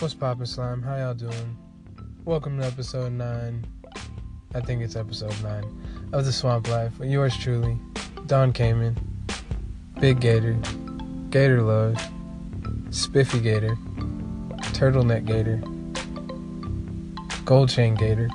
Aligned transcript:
What's 0.00 0.12
poppin', 0.12 0.44
slime? 0.44 0.82
How 0.82 0.96
y'all 0.96 1.14
doing? 1.14 1.56
Welcome 2.24 2.58
to 2.58 2.66
episode 2.66 3.12
nine. 3.12 3.64
I 4.52 4.60
think 4.60 4.82
it's 4.82 4.96
episode 4.96 5.40
nine 5.42 5.64
of 6.12 6.24
the 6.24 6.32
Swamp 6.32 6.68
Life. 6.68 6.92
Yours 7.00 7.36
truly, 7.36 7.78
Don 8.26 8.52
Kamen, 8.52 8.96
Big 10.00 10.20
Gator, 10.20 10.58
Gator 11.30 11.62
Love, 11.62 11.96
Spiffy 12.90 13.38
Gator, 13.38 13.76
Turtleneck 14.74 15.26
Gator, 15.26 15.62
Gold 17.44 17.68
Chain 17.68 17.94
Gator. 17.94 18.28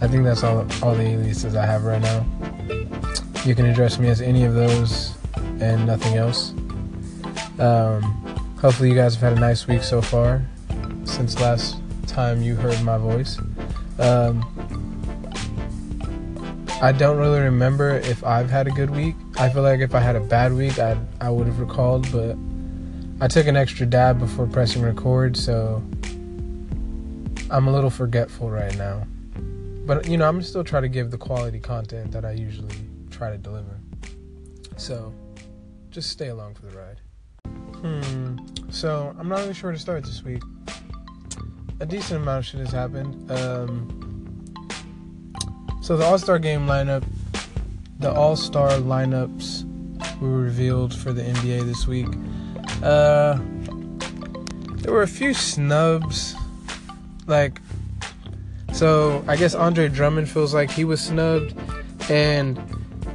I 0.00 0.06
think 0.06 0.22
that's 0.22 0.44
all 0.44 0.64
all 0.80 0.94
the 0.94 1.02
aliases 1.02 1.56
I 1.56 1.66
have 1.66 1.84
right 1.84 2.00
now. 2.00 2.24
You 3.44 3.56
can 3.56 3.66
address 3.66 3.98
me 3.98 4.08
as 4.08 4.20
any 4.20 4.44
of 4.44 4.54
those 4.54 5.12
and 5.60 5.86
nothing 5.86 6.16
else. 6.16 6.52
Um, 7.58 8.23
hopefully, 8.64 8.88
you 8.88 8.94
guys 8.94 9.14
have 9.14 9.22
had 9.22 9.32
a 9.36 9.40
nice 9.40 9.66
week 9.66 9.82
so 9.82 10.00
far 10.00 10.42
since 11.04 11.38
last 11.38 11.76
time 12.06 12.40
you 12.40 12.56
heard 12.56 12.80
my 12.82 12.96
voice. 12.96 13.38
Um, 13.98 14.42
I 16.80 16.90
don't 16.92 17.18
really 17.18 17.40
remember 17.40 17.90
if 17.90 18.24
I've 18.24 18.48
had 18.48 18.66
a 18.66 18.70
good 18.70 18.88
week. 18.88 19.16
I 19.36 19.50
feel 19.50 19.62
like 19.62 19.80
if 19.80 19.94
I 19.94 20.00
had 20.00 20.16
a 20.16 20.20
bad 20.20 20.54
week, 20.54 20.78
I 20.78 20.96
I 21.20 21.28
would 21.28 21.46
have 21.46 21.60
recalled, 21.60 22.10
but 22.10 22.38
I 23.20 23.28
took 23.28 23.46
an 23.46 23.54
extra 23.54 23.84
dab 23.84 24.18
before 24.18 24.46
pressing 24.46 24.80
record, 24.80 25.36
so 25.36 25.82
I'm 27.50 27.68
a 27.68 27.70
little 27.70 27.90
forgetful 27.90 28.50
right 28.50 28.74
now. 28.78 29.06
But 29.84 30.08
you 30.08 30.16
know, 30.16 30.26
I'm 30.26 30.40
still 30.40 30.64
trying 30.64 30.84
to 30.84 30.88
give 30.88 31.10
the 31.10 31.18
quality 31.18 31.60
content 31.60 32.12
that 32.12 32.24
I 32.24 32.32
usually 32.32 32.76
try 33.10 33.28
to 33.28 33.36
deliver. 33.36 33.78
So, 34.78 35.12
just 35.90 36.08
stay 36.08 36.28
along 36.28 36.54
for 36.54 36.64
the 36.64 36.74
ride. 36.78 37.03
Hmm. 37.84 38.38
So 38.70 39.14
I'm 39.18 39.28
not 39.28 39.40
really 39.40 39.52
sure 39.52 39.70
to 39.70 39.78
start 39.78 40.04
this 40.04 40.24
week. 40.24 40.42
A 41.80 41.86
decent 41.86 42.22
amount 42.22 42.38
of 42.38 42.46
shit 42.46 42.60
has 42.60 42.72
happened. 42.72 43.30
Um, 43.30 44.54
so 45.82 45.98
the 45.98 46.04
All 46.04 46.16
Star 46.16 46.38
Game 46.38 46.66
lineup, 46.66 47.04
the 47.98 48.10
All 48.10 48.36
Star 48.36 48.70
lineups 48.70 49.70
were 50.18 50.30
revealed 50.30 50.94
for 50.94 51.12
the 51.12 51.24
NBA 51.24 51.66
this 51.66 51.86
week. 51.86 52.08
Uh, 52.82 53.38
there 54.78 54.90
were 54.90 55.02
a 55.02 55.06
few 55.06 55.34
snubs, 55.34 56.34
like. 57.26 57.60
So 58.72 59.22
I 59.28 59.36
guess 59.36 59.54
Andre 59.54 59.88
Drummond 59.88 60.30
feels 60.30 60.54
like 60.54 60.70
he 60.70 60.84
was 60.86 61.02
snubbed, 61.02 61.54
and 62.08 62.58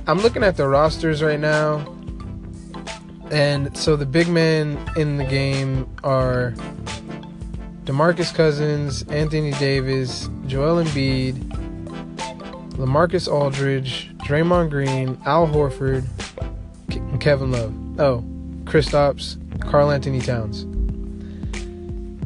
I'm 0.06 0.20
looking 0.20 0.44
at 0.44 0.58
the 0.58 0.68
rosters 0.68 1.24
right 1.24 1.40
now 1.40 1.99
and 3.32 3.76
so 3.78 3.96
the 3.96 4.06
big 4.06 4.28
men 4.28 4.78
in 4.96 5.18
the 5.18 5.26
game 5.26 5.88
are 6.04 6.54
DeMarcus 7.86 8.34
Cousins, 8.34 9.04
Anthony 9.04 9.52
Davis, 9.54 10.30
Joel 10.48 10.84
Embiid, 10.84 11.36
LaMarcus 12.74 13.32
Aldridge, 13.32 14.12
Draymond 14.18 14.70
Green, 14.70 15.18
Al 15.26 15.48
Horford, 15.48 16.06
and 16.90 17.20
Kevin 17.20 17.52
Love. 17.52 17.74
Oh, 18.00 18.24
Kristaps, 18.66 19.38
Karl 19.60 19.92
Anthony 19.92 20.22
Towns. 20.22 20.64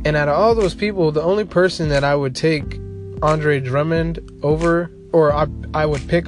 And 0.05 0.17
out 0.17 0.27
of 0.27 0.37
all 0.37 0.53
those 0.53 0.75
people, 0.75 1.11
the 1.11 1.21
only 1.21 1.45
person 1.45 1.89
that 1.89 2.03
I 2.03 2.13
would 2.13 2.35
take 2.35 2.77
Andre 3.21 3.61
Drummond 3.61 4.19
over, 4.43 4.91
or 5.13 5.31
I, 5.31 5.47
I 5.73 5.85
would 5.85 6.05
pick 6.09 6.27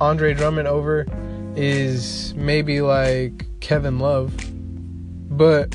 Andre 0.00 0.34
Drummond 0.34 0.66
over, 0.66 1.06
is 1.54 2.34
maybe 2.34 2.80
like 2.80 3.43
Kevin 3.64 3.98
Love. 3.98 4.34
But 5.30 5.74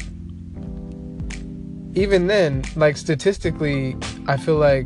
even 1.96 2.28
then, 2.28 2.64
like 2.76 2.96
statistically, 2.98 3.98
I 4.28 4.38
feel 4.38 4.58
like 4.58 4.86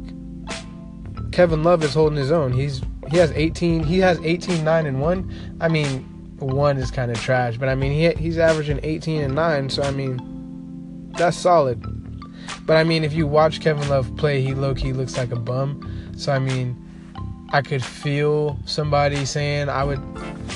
Kevin 1.33 1.63
Love 1.63 1.83
is 1.83 1.93
holding 1.93 2.17
his 2.17 2.31
own. 2.31 2.53
He's 2.53 2.81
he 3.11 3.17
has 3.17 3.31
18, 3.33 3.83
he 3.83 3.99
has 3.99 4.17
18 4.23 4.63
9 4.63 4.85
and 4.85 5.01
1. 5.01 5.57
I 5.59 5.67
mean, 5.67 5.99
1 6.39 6.77
is 6.77 6.91
kind 6.91 7.11
of 7.11 7.19
trash, 7.19 7.57
but 7.57 7.67
I 7.67 7.75
mean, 7.75 7.91
he 7.91 8.09
he's 8.21 8.37
averaging 8.37 8.79
18 8.83 9.21
and 9.21 9.35
9, 9.35 9.69
so 9.69 9.83
I 9.83 9.91
mean, 9.91 11.11
that's 11.17 11.35
solid. 11.35 11.81
But 12.65 12.77
I 12.77 12.85
mean, 12.85 13.03
if 13.03 13.11
you 13.11 13.27
watch 13.27 13.59
Kevin 13.59 13.89
Love 13.89 14.15
play, 14.15 14.41
he 14.41 14.53
low 14.53 14.73
key 14.73 14.93
looks 14.93 15.17
like 15.17 15.33
a 15.33 15.35
bum. 15.35 16.13
So 16.15 16.31
I 16.31 16.39
mean, 16.39 16.82
I 17.53 17.61
could 17.61 17.85
feel 17.85 18.57
somebody 18.65 19.25
saying 19.25 19.69
I 19.69 19.83
would 19.83 20.01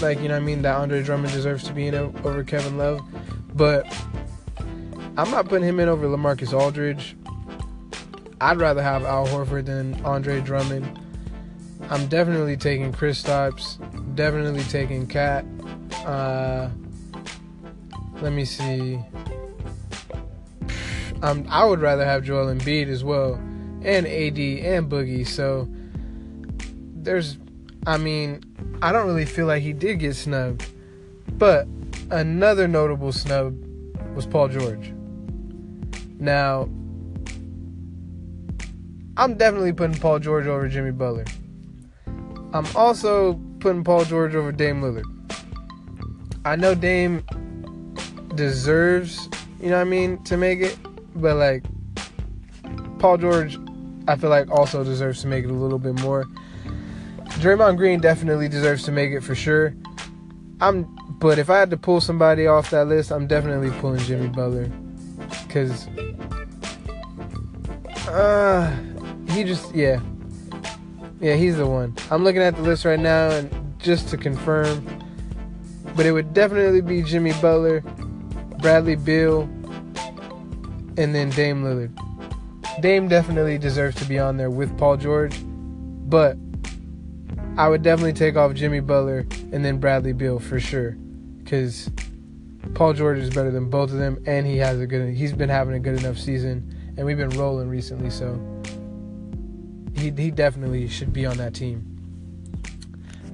like 0.02 0.20
you 0.20 0.30
know 0.30 0.36
I 0.36 0.40
mean 0.40 0.64
that 0.64 0.76
Andre 0.76 1.04
Drummond 1.04 1.32
deserves 1.32 1.64
to 1.66 1.74
be 1.74 1.88
in 1.88 1.94
over 1.94 2.44
Kevin 2.44 2.80
Love, 2.80 3.02
but 3.54 3.86
I'm 5.16 5.30
not 5.30 5.48
putting 5.48 5.68
him 5.68 5.80
in 5.80 5.90
over 5.90 6.08
LaMarcus 6.08 6.60
Aldridge. 6.60 7.16
I'd 8.42 8.58
rather 8.58 8.82
have 8.82 9.04
Al 9.04 9.28
Horford 9.28 9.66
than 9.66 10.04
Andre 10.04 10.42
Drummond. 10.42 11.00
I'm 11.90 12.08
definitely 12.08 12.58
taking 12.58 12.92
Kristaps. 12.92 13.78
Definitely 14.16 14.64
taking 14.64 15.06
Cat. 15.06 15.46
Uh, 16.04 16.70
let 18.22 18.34
me 18.34 18.44
see. 18.44 19.00
I'm, 21.22 21.48
I 21.48 21.64
would 21.64 21.80
rather 21.80 22.06
have 22.06 22.24
Joel 22.24 22.48
Embiid 22.48 22.88
as 22.88 23.04
well, 23.04 23.36
and 23.84 24.08
AD 24.08 24.40
and 24.40 24.90
Boogie. 24.90 25.28
So 25.28 25.68
there's, 27.08 27.38
I 27.88 27.96
mean, 27.98 28.44
I 28.82 28.92
don't 28.92 29.08
really 29.08 29.26
feel 29.26 29.46
like 29.46 29.64
he 29.64 29.72
did 29.72 30.00
get 30.00 30.14
snubbed. 30.14 30.68
But 31.38 31.66
another 32.12 32.68
notable 32.68 33.14
snub 33.14 33.56
was 34.14 34.26
Paul 34.26 34.50
George. 34.50 34.92
Now, 36.20 36.64
I'm 39.16 39.36
definitely 39.36 39.72
putting 39.72 39.98
Paul 39.98 40.20
George 40.20 40.48
over 40.48 40.68
Jimmy 40.68 40.92
Butler. 40.92 41.24
I'm 42.54 42.68
also 42.76 43.36
putting 43.60 43.86
Paul 43.86 44.04
George 44.04 44.36
over 44.36 44.52
Dame 44.52 44.82
Lillard. 44.82 45.06
I 46.44 46.58
know 46.58 46.76
Dame 46.76 47.24
deserves, 48.36 49.30
you 49.62 49.70
know 49.70 49.78
what 49.78 49.88
I 49.88 49.90
mean, 49.90 50.22
to 50.26 50.36
make 50.36 50.60
it, 50.60 50.78
but 51.16 51.38
like 51.38 51.64
Paul 53.00 53.18
George, 53.18 53.58
I 54.10 54.18
feel 54.18 54.30
like 54.30 54.52
also 54.52 54.84
deserves 54.84 55.22
to 55.22 55.28
make 55.28 55.46
it 55.46 55.52
a 55.52 55.54
little 55.54 55.80
bit 55.80 56.00
more. 56.02 56.26
Draymond 57.38 57.78
Green 57.78 58.00
definitely 58.00 58.50
deserves 58.50 58.84
to 58.84 58.92
make 58.92 59.12
it 59.12 59.22
for 59.22 59.36
sure. 59.36 59.76
I'm, 60.60 60.88
but 61.20 61.38
if 61.38 61.52
I 61.52 61.60
had 61.60 61.70
to 61.70 61.78
pull 61.78 62.02
somebody 62.02 62.48
off 62.48 62.72
that 62.72 62.88
list, 62.88 63.12
I'm 63.12 63.28
definitely 63.28 63.70
pulling 63.80 64.00
Jimmy 64.00 64.28
Butler, 64.28 64.72
cause, 65.48 65.88
uh, 68.08 68.76
he 69.30 69.44
just 69.44 69.74
yeah, 69.76 70.00
yeah, 71.20 71.36
he's 71.36 71.58
the 71.58 71.68
one. 71.68 71.96
I'm 72.10 72.24
looking 72.24 72.42
at 72.42 72.56
the 72.56 72.64
list 72.64 72.86
right 72.86 73.00
now, 73.00 73.30
and 73.30 73.76
just 73.78 74.10
to 74.10 74.18
confirm, 74.18 74.84
but 75.96 76.08
it 76.08 76.14
would 76.14 76.34
definitely 76.34 76.82
be 76.82 77.04
Jimmy 77.04 77.34
Butler, 77.34 77.82
Bradley 78.62 78.96
Beal, 78.96 79.44
and 80.98 81.14
then 81.14 81.30
Dame 81.30 81.64
Lillard. 81.64 81.92
Dame 82.82 83.08
definitely 83.08 83.60
deserves 83.60 83.96
to 83.98 84.06
be 84.06 84.18
on 84.18 84.38
there 84.38 84.50
with 84.50 84.76
Paul 84.80 84.98
George, 84.98 85.40
but 86.10 86.36
I 87.58 87.68
would 87.68 87.82
definitely 87.82 88.14
take 88.14 88.36
off 88.36 88.54
Jimmy 88.54 88.80
Butler 88.82 89.26
and 89.52 89.66
then 89.66 89.80
Bradley 89.80 90.14
Beal 90.14 90.38
for 90.38 90.60
sure, 90.60 90.92
because 91.44 91.90
Paul 92.76 92.94
George 92.94 93.18
is 93.18 93.34
better 93.34 93.50
than 93.50 93.70
both 93.70 93.92
of 93.92 93.98
them, 93.98 94.22
and 94.28 94.46
he 94.46 94.58
has 94.58 94.80
a 94.80 94.86
good. 94.86 95.16
He's 95.16 95.34
been 95.34 95.50
having 95.50 95.74
a 95.74 95.80
good 95.80 95.98
enough 96.00 96.20
season, 96.20 96.94
and 96.96 97.06
we've 97.06 97.18
been 97.18 97.32
rolling 97.32 97.68
recently, 97.68 98.12
so 98.12 98.40
he 99.96 100.12
he 100.12 100.30
definitely 100.30 100.88
should 100.88 101.12
be 101.12 101.26
on 101.26 101.38
that 101.38 101.56
team. 101.56 101.84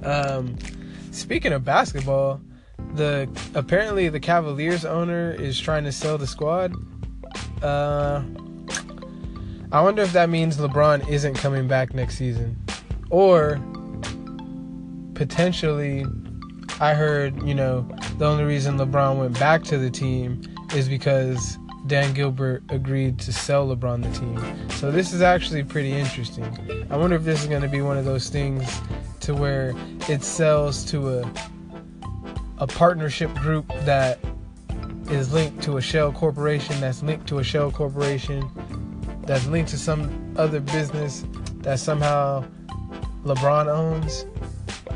Um, 0.02 0.56
speaking 1.10 1.52
of 1.52 1.64
basketball, 1.64 2.40
the 2.94 3.28
apparently 3.54 4.08
the 4.08 4.20
Cavaliers 4.20 4.86
owner 4.86 5.32
is 5.32 5.60
trying 5.60 5.84
to 5.84 5.92
sell 5.92 6.16
the 6.16 6.26
squad. 6.26 6.72
Uh, 7.62 8.22
I 9.70 9.82
wonder 9.82 10.02
if 10.02 10.12
that 10.14 10.30
means 10.30 10.56
LeBron 10.56 11.08
isn't 11.08 11.34
coming 11.34 11.68
back 11.68 11.92
next 11.92 12.16
season, 12.16 12.56
or 13.10 13.60
potentially, 15.14 16.04
I 16.80 16.94
heard, 16.94 17.42
you 17.42 17.54
know, 17.54 17.82
the 18.18 18.26
only 18.26 18.44
reason 18.44 18.78
LeBron 18.78 19.18
went 19.18 19.38
back 19.38 19.62
to 19.64 19.78
the 19.78 19.90
team 19.90 20.42
is 20.74 20.88
because 20.88 21.58
Dan 21.86 22.14
Gilbert 22.14 22.62
agreed 22.70 23.18
to 23.20 23.32
sell 23.32 23.68
LeBron 23.68 24.02
the 24.02 24.18
team. 24.18 24.70
So 24.70 24.90
this 24.90 25.12
is 25.12 25.22
actually 25.22 25.64
pretty 25.64 25.92
interesting. 25.92 26.86
I 26.90 26.96
wonder 26.96 27.16
if 27.16 27.24
this 27.24 27.42
is 27.42 27.46
going 27.46 27.62
to 27.62 27.68
be 27.68 27.82
one 27.82 27.96
of 27.96 28.04
those 28.04 28.28
things 28.28 28.80
to 29.20 29.34
where 29.34 29.74
it 30.08 30.22
sells 30.22 30.84
to 30.86 31.20
a 31.20 31.32
a 32.58 32.66
partnership 32.66 33.34
group 33.34 33.66
that 33.80 34.18
is 35.10 35.32
linked 35.32 35.62
to 35.62 35.76
a 35.76 35.80
shell 35.80 36.12
corporation 36.12 36.80
that's 36.80 37.02
linked 37.02 37.26
to 37.26 37.40
a 37.40 37.44
shell 37.44 37.70
corporation 37.70 38.48
that's 39.22 39.46
linked 39.46 39.70
to 39.70 39.76
some 39.76 40.34
other 40.36 40.60
business 40.60 41.24
that 41.58 41.80
somehow 41.80 42.44
LeBron 43.24 43.66
owns 43.66 44.24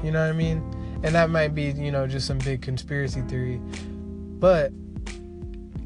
you 0.03 0.11
know 0.13 0.21
what 0.21 0.31
I 0.31 0.33
mean? 0.33 0.59
And 1.03 1.15
that 1.15 1.31
might 1.31 1.55
be, 1.55 1.65
you 1.65 1.93
know, 1.93 2.07
just 2.07 2.27
some 2.27 2.39
big 2.39 2.63
conspiracy 2.63 3.23
theory. 3.23 3.61
But 4.39 4.73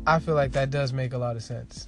I 0.06 0.18
feel 0.18 0.34
like 0.34 0.52
that 0.52 0.70
does 0.70 0.92
make 0.92 1.12
a 1.12 1.18
lot 1.18 1.36
of 1.36 1.42
sense. 1.42 1.86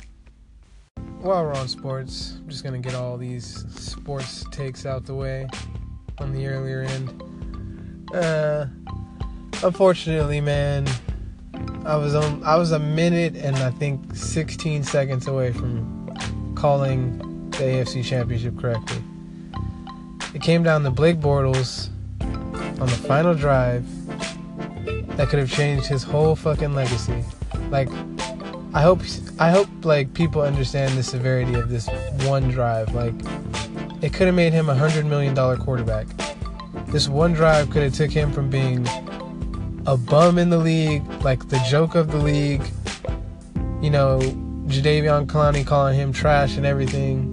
While 1.21 1.45
we're 1.45 1.55
on 1.55 1.69
sports, 1.69 2.39
I'm 2.39 2.49
just 2.49 2.65
gonna 2.65 2.79
get 2.79 2.95
all 2.95 3.17
these 3.17 3.65
sports 3.75 4.45
takes 4.51 4.85
out 4.85 5.07
the 5.07 5.15
way 5.15 5.49
on 6.19 6.33
the 6.33 6.47
earlier 6.47 6.83
end. 6.83 8.11
Uh, 8.15 8.67
unfortunately, 9.63 10.41
man, 10.41 10.87
I 11.85 11.97
was 11.97 12.15
on. 12.15 12.43
I 12.45 12.57
was 12.57 12.73
a 12.73 12.79
minute 12.79 13.37
and 13.37 13.57
I 13.57 13.71
think 13.71 14.15
16 14.15 14.85
seconds 14.85 15.27
away 15.27 15.53
from 15.53 16.55
calling 16.55 17.19
the 17.51 17.59
AFC 17.59 18.05
Championship 18.05 18.59
correctly. 18.59 19.03
It 20.35 20.43
came 20.43 20.63
down 20.63 20.83
to 20.85 20.91
Blake 20.91 21.21
Bortles 21.21 21.91
on 22.81 22.89
the 22.89 23.01
final 23.07 23.35
drive 23.35 23.85
that 25.17 25.29
could 25.29 25.39
have 25.39 25.51
changed 25.51 25.87
his 25.87 26.03
whole 26.03 26.35
fucking 26.35 26.75
legacy. 26.75 27.25
Like, 27.71 27.89
I 28.75 28.83
hope, 28.83 29.01
I 29.39 29.51
hope 29.51 29.69
like 29.85 30.13
people 30.15 30.43
understand 30.43 30.99
the 30.99 31.03
severity 31.03 31.55
of 31.55 31.69
this 31.69 31.89
one 32.27 32.51
drive. 32.51 32.95
Like, 32.95 33.15
it 34.03 34.13
could 34.13 34.27
have 34.27 34.35
made 34.35 34.53
him 34.53 34.69
a 34.69 34.75
hundred 34.75 35.07
million 35.07 35.35
dollar 35.35 35.57
quarterback. 35.57 36.07
This 36.89 37.09
one 37.09 37.33
drive 37.33 37.71
could 37.71 37.83
have 37.83 37.95
took 37.95 38.11
him 38.11 38.33
from 38.33 38.51
being 38.51 38.87
a 39.87 39.97
bum 39.97 40.39
in 40.39 40.51
the 40.51 40.59
league, 40.59 41.05
like 41.23 41.49
the 41.49 41.59
joke 41.71 41.95
of 41.95 42.11
the 42.11 42.19
league. 42.19 42.63
You 43.81 43.91
know, 43.91 44.19
Jadeveon 44.67 45.27
Clowney 45.27 45.67
calling 45.67 45.95
him 45.95 46.13
trash 46.13 46.57
and 46.57 46.67
everything. 46.67 47.31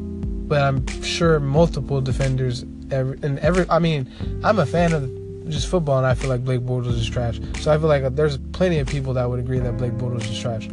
But 0.48 0.62
I'm 0.62 0.86
sure 1.02 1.40
multiple 1.40 2.02
defenders, 2.02 2.66
every, 2.92 3.18
and 3.24 3.40
every, 3.40 3.66
I 3.70 3.80
mean, 3.80 4.10
I'm 4.44 4.60
a 4.60 4.66
fan 4.66 4.92
of 4.92 5.10
just 5.48 5.68
football, 5.68 5.98
and 5.98 6.08
I 6.08 6.14
feel 6.14 6.30
like 6.30 6.44
Blake 6.44 6.62
Bortles 6.62 6.98
is 6.98 7.10
trash. 7.10 7.40
So 7.60 7.72
I 7.74 7.78
feel 7.78 7.88
like 7.88 8.04
uh, 8.04 8.10
there's 8.10 8.38
plenty 8.38 8.80
of 8.80 8.88
people 8.88 9.14
that 9.14 9.30
would 9.30 9.40
agree 9.40 9.60
that 9.60 9.78
Blake 9.78 9.94
Bortles 9.94 10.30
is 10.30 10.40
trash. 10.40 10.70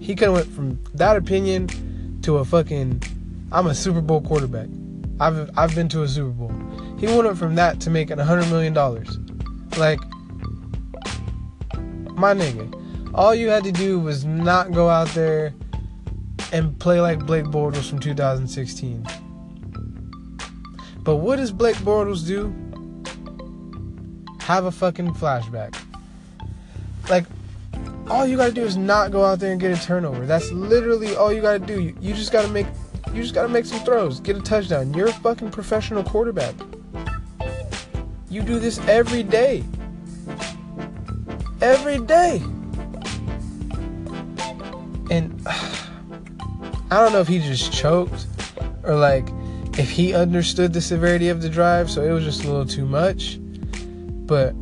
He 0.00 0.14
could 0.14 0.28
have 0.28 0.34
went 0.34 0.48
from 0.48 0.78
that 0.94 1.16
opinion 1.16 1.68
to 2.22 2.38
a 2.38 2.44
fucking 2.44 3.02
I'm 3.52 3.66
a 3.66 3.74
Super 3.74 4.00
Bowl 4.00 4.22
quarterback. 4.22 4.68
I've 5.20 5.50
I've 5.58 5.74
been 5.74 5.88
to 5.90 6.02
a 6.02 6.08
Super 6.08 6.30
Bowl. 6.30 6.52
He 6.98 7.06
went 7.06 7.36
from 7.36 7.54
that 7.56 7.80
to 7.80 7.90
making 7.90 8.18
hundred 8.18 8.48
million 8.48 8.72
dollars. 8.72 9.18
Like 9.76 10.00
my 12.16 12.34
nigga, 12.34 13.10
all 13.14 13.34
you 13.34 13.48
had 13.48 13.64
to 13.64 13.72
do 13.72 13.98
was 13.98 14.24
not 14.24 14.72
go 14.72 14.88
out 14.88 15.08
there 15.08 15.54
and 16.52 16.78
play 16.78 17.00
like 17.00 17.26
Blake 17.26 17.44
Bortles 17.44 17.88
from 17.88 17.98
2016. 17.98 19.06
But 21.02 21.16
what 21.16 21.36
does 21.36 21.50
Blake 21.50 21.76
Bortles 21.76 22.26
do? 22.26 22.54
Have 24.42 24.64
a 24.64 24.72
fucking 24.72 25.14
flashback. 25.14 25.76
Like, 27.08 27.26
all 28.08 28.26
you 28.26 28.36
gotta 28.36 28.52
do 28.52 28.64
is 28.64 28.76
not 28.76 29.12
go 29.12 29.24
out 29.24 29.38
there 29.38 29.52
and 29.52 29.60
get 29.60 29.76
a 29.76 29.80
turnover. 29.80 30.26
That's 30.26 30.50
literally 30.50 31.14
all 31.14 31.32
you 31.32 31.40
gotta 31.40 31.58
do. 31.58 31.80
You, 31.80 31.96
you 32.00 32.14
just 32.14 32.32
gotta 32.32 32.48
make, 32.48 32.66
you 33.12 33.22
just 33.22 33.34
gotta 33.34 33.48
make 33.48 33.64
some 33.64 33.84
throws, 33.84 34.20
get 34.20 34.36
a 34.36 34.40
touchdown. 34.40 34.92
You're 34.94 35.08
a 35.08 35.12
fucking 35.12 35.50
professional 35.52 36.02
quarterback. 36.02 36.54
You 38.28 38.42
do 38.42 38.58
this 38.58 38.78
every 38.88 39.22
day. 39.22 39.62
Every 41.60 41.98
day. 41.98 42.42
And 45.10 45.40
I 45.46 47.00
don't 47.00 47.12
know 47.12 47.20
if 47.20 47.28
he 47.28 47.38
just 47.38 47.72
choked 47.72 48.26
or 48.82 48.96
like 48.96 49.28
if 49.78 49.88
he 49.88 50.14
understood 50.14 50.72
the 50.72 50.80
severity 50.80 51.28
of 51.28 51.40
the 51.40 51.48
drive, 51.48 51.90
so 51.90 52.02
it 52.02 52.10
was 52.10 52.24
just 52.24 52.44
a 52.44 52.46
little 52.46 52.66
too 52.66 52.84
much. 52.84 53.38
But 54.26 54.54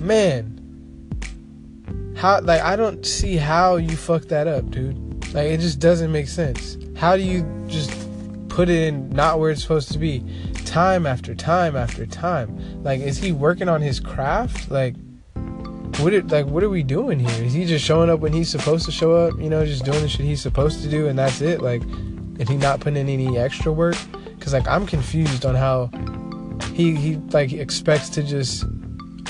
man, 0.00 0.54
how 2.16 2.40
like 2.40 2.62
I 2.62 2.76
don't 2.76 3.04
see 3.04 3.36
how 3.36 3.76
you 3.76 3.96
fuck 3.96 4.24
that 4.24 4.46
up, 4.46 4.70
dude. 4.70 4.98
Like 5.34 5.50
it 5.50 5.60
just 5.60 5.78
doesn't 5.78 6.12
make 6.12 6.28
sense. 6.28 6.78
How 6.96 7.16
do 7.16 7.22
you 7.22 7.42
just 7.66 7.92
put 8.48 8.68
it 8.68 8.88
in 8.88 9.10
not 9.10 9.40
where 9.40 9.50
it's 9.50 9.62
supposed 9.62 9.92
to 9.92 9.98
be? 9.98 10.24
Time 10.64 11.06
after 11.06 11.34
time 11.34 11.76
after 11.76 12.06
time. 12.06 12.82
Like 12.82 13.00
is 13.00 13.18
he 13.18 13.32
working 13.32 13.68
on 13.68 13.80
his 13.80 14.00
craft? 14.00 14.70
Like 14.70 14.94
what 15.98 16.14
are, 16.14 16.22
like 16.22 16.46
what 16.46 16.62
are 16.62 16.70
we 16.70 16.82
doing 16.82 17.18
here? 17.18 17.44
Is 17.44 17.52
he 17.52 17.64
just 17.64 17.84
showing 17.84 18.10
up 18.10 18.20
when 18.20 18.32
he's 18.32 18.48
supposed 18.48 18.84
to 18.86 18.92
show 18.92 19.12
up, 19.12 19.38
you 19.38 19.50
know, 19.50 19.66
just 19.66 19.84
doing 19.84 20.00
the 20.00 20.08
shit 20.08 20.24
he's 20.24 20.40
supposed 20.40 20.82
to 20.82 20.88
do 20.88 21.08
and 21.08 21.18
that's 21.18 21.40
it? 21.40 21.60
Like 21.60 21.82
is 22.38 22.48
he 22.48 22.56
not 22.56 22.80
putting 22.80 22.96
in 22.96 23.08
any 23.08 23.38
extra 23.38 23.72
work? 23.72 23.96
Cuz 24.40 24.52
like 24.52 24.66
I'm 24.68 24.86
confused 24.86 25.44
on 25.44 25.54
how 25.54 25.90
he 26.72 26.94
he 26.94 27.16
like 27.32 27.52
expects 27.52 28.08
to 28.10 28.22
just 28.22 28.64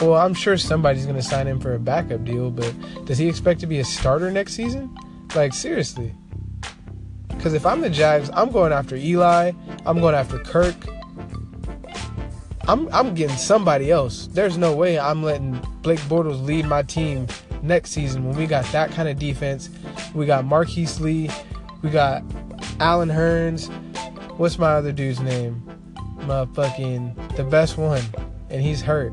well, 0.01 0.15
I'm 0.15 0.35
sure 0.35 0.57
somebody's 0.57 1.05
going 1.05 1.17
to 1.17 1.23
sign 1.23 1.47
him 1.47 1.61
for 1.61 1.75
a 1.75 1.79
backup 1.79 2.25
deal, 2.25 2.51
but 2.51 2.75
does 3.05 3.19
he 3.19 3.29
expect 3.29 3.61
to 3.61 3.67
be 3.67 3.79
a 3.79 3.85
starter 3.85 4.31
next 4.31 4.55
season? 4.55 4.95
Like, 5.35 5.53
seriously. 5.55 6.13
Because 7.29 7.55
if 7.55 7.65
I'm 7.65 7.81
the 7.81 7.91
Jags, 7.91 8.31
I'm 8.33 8.51
going 8.51 8.73
after 8.73 8.97
Eli. 8.97 9.53
I'm 9.87 10.01
going 10.01 10.15
after 10.15 10.39
Kirk. 10.39 10.75
I'm, 12.67 12.89
I'm 12.93 13.15
getting 13.15 13.37
somebody 13.37 13.91
else. 13.91 14.27
There's 14.29 14.57
no 14.57 14.75
way 14.75 14.99
I'm 14.99 15.23
letting 15.23 15.61
Blake 15.83 16.01
Bortles 16.01 16.45
lead 16.45 16.67
my 16.67 16.83
team 16.83 17.27
next 17.63 17.91
season 17.91 18.27
when 18.27 18.37
we 18.37 18.47
got 18.47 18.65
that 18.73 18.91
kind 18.91 19.09
of 19.09 19.19
defense. 19.19 19.71
We 20.15 20.27
got 20.27 20.45
Marquise 20.45 21.01
Lee. 21.01 21.31
We 21.83 21.91
got 21.91 22.25
Allen 22.81 23.11
Hurns. 23.11 23.69
What's 24.39 24.59
my 24.59 24.73
other 24.73 24.93
dude's 24.93 25.21
name? 25.21 25.63
Motherfucking 26.21 27.37
the 27.37 27.45
best 27.45 27.77
one. 27.77 28.03
And 28.49 28.63
he's 28.63 28.81
hurt 28.81 29.13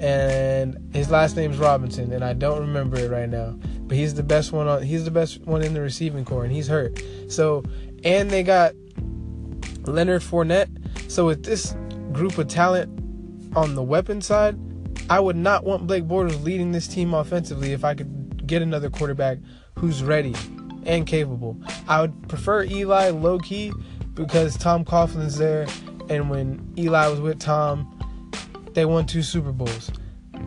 and 0.00 0.94
his 0.94 1.10
last 1.10 1.36
name's 1.36 1.58
Robinson, 1.58 2.10
and 2.12 2.24
I 2.24 2.32
don't 2.32 2.60
remember 2.60 2.98
it 2.98 3.10
right 3.10 3.28
now. 3.28 3.58
But 3.82 3.98
he's 3.98 4.14
the 4.14 4.22
best 4.22 4.50
one 4.50 4.66
on. 4.66 4.82
He's 4.82 5.04
the 5.04 5.10
best 5.10 5.42
one 5.42 5.62
in 5.62 5.74
the 5.74 5.82
receiving 5.82 6.24
corps, 6.24 6.44
and 6.44 6.52
he's 6.52 6.68
hurt. 6.68 7.02
So, 7.28 7.62
and 8.02 8.30
they 8.30 8.42
got 8.42 8.72
Leonard 9.84 10.22
Fournette. 10.22 10.70
So 11.10 11.26
with 11.26 11.44
this 11.44 11.76
group 12.12 12.38
of 12.38 12.48
talent 12.48 12.88
on 13.54 13.74
the 13.74 13.82
weapon 13.82 14.22
side, 14.22 14.58
I 15.10 15.20
would 15.20 15.36
not 15.36 15.64
want 15.64 15.86
Blake 15.86 16.04
Bortles 16.04 16.42
leading 16.42 16.72
this 16.72 16.88
team 16.88 17.12
offensively 17.12 17.72
if 17.72 17.84
I 17.84 17.94
could 17.94 18.46
get 18.46 18.62
another 18.62 18.88
quarterback 18.88 19.38
who's 19.78 20.02
ready 20.02 20.34
and 20.86 21.06
capable. 21.06 21.60
I 21.88 22.00
would 22.00 22.28
prefer 22.28 22.64
Eli 22.64 23.10
low 23.10 23.38
key 23.38 23.70
because 24.14 24.56
Tom 24.56 24.82
Coughlin's 24.84 25.36
there, 25.36 25.66
and 26.08 26.30
when 26.30 26.72
Eli 26.78 27.06
was 27.08 27.20
with 27.20 27.38
Tom 27.38 27.99
they 28.74 28.84
won 28.84 29.06
two 29.06 29.22
Super 29.22 29.52
Bowls. 29.52 29.90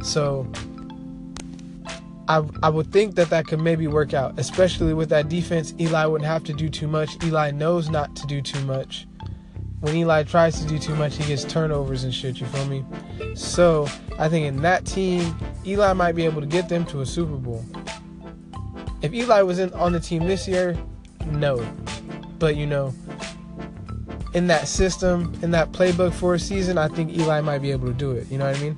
So 0.02 0.48
I, 2.28 2.44
I 2.62 2.70
would 2.70 2.92
think 2.92 3.16
that 3.16 3.30
that 3.30 3.48
could 3.48 3.60
maybe 3.60 3.88
work 3.88 4.14
out, 4.14 4.40
especially 4.40 4.94
with 4.94 5.10
that 5.10 5.30
defense. 5.30 5.74
Eli 5.80 6.06
wouldn't 6.06 6.28
have 6.28 6.44
to 6.46 6.54
do 6.54 6.70
too 6.70 6.88
much. 6.88 7.22
Eli 7.24 7.52
knows 7.52 7.90
not 7.90 8.16
to 8.16 8.28
do 8.28 8.42
too 8.42 8.64
much. 8.66 9.06
When 9.82 9.96
Eli 9.96 10.24
tries 10.24 10.62
to 10.62 10.66
do 10.66 10.80
too 10.80 10.96
much, 10.96 11.18
he 11.18 11.26
gets 11.26 11.44
turnovers 11.44 12.06
and 12.06 12.14
shit. 12.14 12.40
You 12.40 12.46
feel 12.48 12.66
me? 12.68 12.86
So 13.36 13.88
I 14.18 14.30
think 14.30 14.46
in 14.46 14.62
that 14.62 14.86
team, 14.86 15.36
Eli 15.66 15.92
might 15.92 16.14
be 16.14 16.24
able 16.24 16.40
to 16.40 16.48
get 16.48 16.70
them 16.70 16.86
to 16.86 17.02
a 17.02 17.06
Super 17.06 17.36
Bowl. 17.36 17.66
If 19.02 19.14
Eli 19.14 19.42
was 19.42 19.60
in 19.60 19.74
on 19.74 19.92
the 19.92 20.00
team 20.00 20.26
this 20.26 20.48
year, 20.48 20.78
no. 21.26 21.58
But 22.40 22.56
you 22.56 22.66
know, 22.66 22.94
in 24.34 24.48
that 24.48 24.68
system, 24.68 25.34
in 25.42 25.52
that 25.52 25.72
playbook 25.72 26.14
for 26.14 26.34
a 26.34 26.40
season, 26.40 26.78
I 26.78 26.88
think 26.88 27.16
Eli 27.18 27.42
might 27.42 27.60
be 27.60 27.72
able 27.72 27.88
to 27.88 27.94
do 27.94 28.12
it. 28.12 28.30
You 28.32 28.38
know 28.38 28.48
what 28.50 28.58
I 28.58 28.62
mean? 28.62 28.78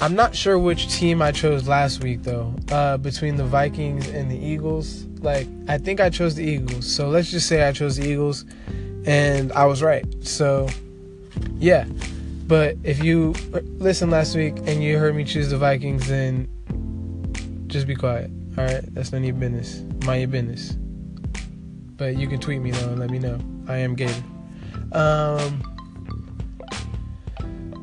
I'm 0.00 0.14
not 0.14 0.34
sure 0.34 0.58
which 0.58 0.92
team 0.92 1.22
I 1.22 1.32
chose 1.32 1.66
last 1.66 2.02
week 2.02 2.24
though, 2.24 2.54
uh, 2.70 2.98
between 2.98 3.36
the 3.36 3.44
Vikings 3.44 4.08
and 4.08 4.30
the 4.30 4.36
Eagles. 4.36 5.06
Like, 5.20 5.48
I 5.68 5.78
think 5.78 6.00
I 6.00 6.10
chose 6.10 6.34
the 6.34 6.44
Eagles. 6.44 6.86
So 6.86 7.08
let's 7.08 7.30
just 7.30 7.46
say 7.46 7.66
I 7.66 7.72
chose 7.72 7.96
the 7.96 8.06
Eagles 8.06 8.44
and 9.06 9.52
I 9.52 9.64
was 9.64 9.82
right. 9.82 10.04
So, 10.22 10.68
yeah. 11.56 11.86
But 12.46 12.76
if 12.82 13.02
you 13.02 13.34
listened 13.78 14.10
last 14.10 14.36
week 14.36 14.54
and 14.66 14.82
you 14.82 14.98
heard 14.98 15.14
me 15.14 15.24
choose 15.24 15.48
the 15.48 15.56
Vikings, 15.56 16.06
then 16.08 16.48
just 17.68 17.86
be 17.86 17.94
quiet. 17.94 18.30
All 18.58 18.64
right? 18.64 18.82
That's 18.94 19.12
none 19.12 19.22
of 19.22 19.26
your 19.26 19.36
business. 19.36 19.80
Mind 20.04 20.20
your 20.20 20.28
business. 20.28 20.76
But 21.96 22.16
you 22.16 22.26
can 22.26 22.40
tweet 22.40 22.60
me 22.60 22.70
though 22.70 22.90
and 22.90 22.98
let 22.98 23.10
me 23.10 23.18
know. 23.18 23.38
I 23.68 23.78
am 23.78 23.94
Gator. 23.94 24.22
Um, 24.92 25.62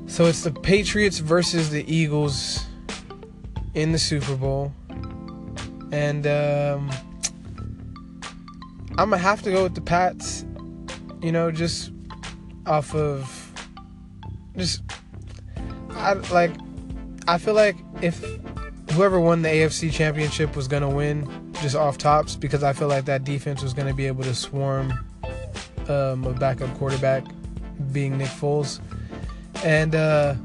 so 0.08 0.26
it's 0.26 0.44
the 0.44 0.52
Patriots 0.52 1.20
versus 1.20 1.70
the 1.70 1.90
Eagles 1.92 2.66
in 3.74 3.92
the 3.92 4.00
Super 4.00 4.36
Bowl. 4.36 4.74
And 5.92 6.28
um, 6.28 6.92
I'm 8.98 9.10
going 9.10 9.12
to 9.12 9.18
have 9.18 9.42
to 9.44 9.52
go 9.52 9.64
with 9.64 9.76
the 9.76 9.82
Pats, 9.82 10.46
you 11.22 11.32
know, 11.32 11.52
just 11.52 11.92
off 12.66 12.94
of 12.94 13.52
just 14.56 14.84
I 15.92 16.14
like 16.14 16.52
I 17.28 17.38
feel 17.38 17.54
like 17.54 17.76
if 18.02 18.24
whoever 18.92 19.20
won 19.20 19.42
the 19.42 19.50
AFC 19.50 19.92
championship 19.92 20.56
was 20.56 20.68
going 20.68 20.84
to 20.84 20.90
win 20.90 21.26
just 21.62 21.76
off 21.76 21.98
tops 21.98 22.36
because 22.36 22.64
I 22.64 22.74
feel 22.74 22.88
like 22.88 23.06
that 23.06 23.24
defense 23.24 23.62
was 23.62 23.74
going 23.74 23.88
to 23.88 23.94
be 23.94 24.08
able 24.08 24.24
to 24.24 24.36
swarm 24.36 24.94
um, 25.88 26.24
a 26.26 26.34
backup 26.34 26.74
quarterback 26.78 27.24
being 27.92 28.18
Nick 28.18 28.30
Foles. 28.30 28.80
And 29.64 29.96
uh, 29.96 30.36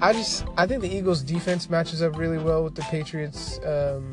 I 0.00 0.12
just 0.12 0.44
I 0.56 0.66
think 0.66 0.82
the 0.82 0.94
Eagles 0.94 1.22
defense 1.22 1.68
matches 1.68 2.02
up 2.02 2.16
really 2.16 2.38
well 2.38 2.64
with 2.64 2.74
the 2.74 2.82
Patriots 2.82 3.58
um, 3.64 4.12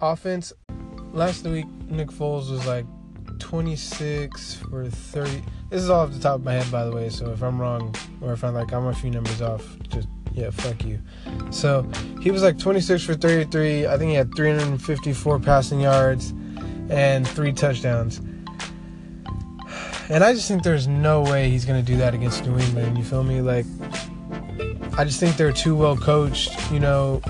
offense. 0.00 0.52
Last 1.12 1.44
week 1.44 1.66
Nick 1.88 2.08
Foles 2.08 2.50
was 2.50 2.66
like 2.66 2.86
26 3.38 4.54
for 4.54 4.88
30. 4.88 5.42
This 5.70 5.82
is 5.82 5.90
all 5.90 6.00
off 6.02 6.12
the 6.12 6.20
top 6.20 6.36
of 6.36 6.44
my 6.44 6.54
head 6.54 6.70
by 6.70 6.84
the 6.84 6.92
way, 6.92 7.08
so 7.08 7.30
if 7.30 7.42
I'm 7.42 7.60
wrong 7.60 7.94
or 8.20 8.32
if 8.32 8.44
I'm 8.44 8.54
like 8.54 8.72
I'm 8.72 8.86
a 8.86 8.94
few 8.94 9.10
numbers 9.10 9.42
off, 9.42 9.76
just 9.88 10.08
yeah, 10.34 10.50
fuck 10.50 10.84
you. 10.84 10.98
So, 11.50 11.88
he 12.20 12.30
was 12.30 12.42
like 12.42 12.58
26 12.58 13.02
for 13.02 13.14
33. 13.14 13.86
I 13.86 13.98
think 13.98 14.10
he 14.10 14.14
had 14.14 14.34
354 14.34 15.38
passing 15.40 15.80
yards 15.80 16.32
and 16.88 17.26
3 17.26 17.52
touchdowns. 17.52 18.20
And 20.10 20.24
I 20.24 20.32
just 20.32 20.48
think 20.48 20.64
there's 20.64 20.88
no 20.88 21.22
way 21.22 21.48
he's 21.48 21.64
going 21.64 21.80
to 21.80 21.86
do 21.86 21.96
that 21.98 22.14
against 22.14 22.44
New 22.44 22.58
England. 22.58 22.98
You 22.98 23.04
feel 23.04 23.22
me? 23.22 23.40
Like, 23.40 23.64
I 24.98 25.04
just 25.04 25.20
think 25.20 25.36
they're 25.36 25.52
too 25.52 25.76
well 25.76 25.96
coached. 25.96 26.50
You 26.72 26.80
know, 26.80 27.20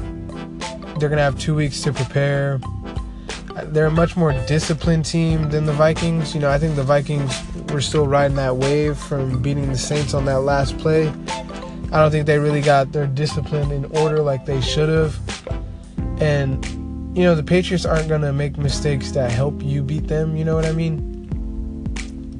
they're 0.98 1.10
going 1.10 1.18
to 1.18 1.22
have 1.22 1.38
two 1.38 1.54
weeks 1.54 1.82
to 1.82 1.92
prepare. 1.92 2.58
They're 3.64 3.86
a 3.86 3.90
much 3.90 4.16
more 4.16 4.32
disciplined 4.46 5.04
team 5.04 5.50
than 5.50 5.66
the 5.66 5.72
Vikings. 5.72 6.34
You 6.34 6.40
know, 6.40 6.50
I 6.50 6.58
think 6.58 6.74
the 6.74 6.82
Vikings 6.82 7.38
were 7.70 7.82
still 7.82 8.06
riding 8.06 8.36
that 8.36 8.56
wave 8.56 8.96
from 8.96 9.42
beating 9.42 9.70
the 9.70 9.78
Saints 9.78 10.14
on 10.14 10.24
that 10.24 10.40
last 10.40 10.78
play. 10.78 11.12
I 11.92 11.98
don't 11.98 12.10
think 12.10 12.26
they 12.26 12.38
really 12.38 12.60
got 12.60 12.92
their 12.92 13.06
discipline 13.06 13.70
in 13.72 13.84
order 13.96 14.20
like 14.20 14.46
they 14.46 14.60
should 14.60 14.88
have. 14.88 15.18
And, 16.20 16.64
you 17.16 17.24
know, 17.24 17.34
the 17.34 17.42
Patriots 17.42 17.84
aren't 17.84 18.08
going 18.08 18.20
to 18.20 18.32
make 18.32 18.56
mistakes 18.56 19.10
that 19.12 19.30
help 19.30 19.62
you 19.62 19.82
beat 19.82 20.06
them. 20.06 20.36
You 20.36 20.44
know 20.44 20.54
what 20.54 20.66
I 20.66 20.72
mean? 20.72 21.10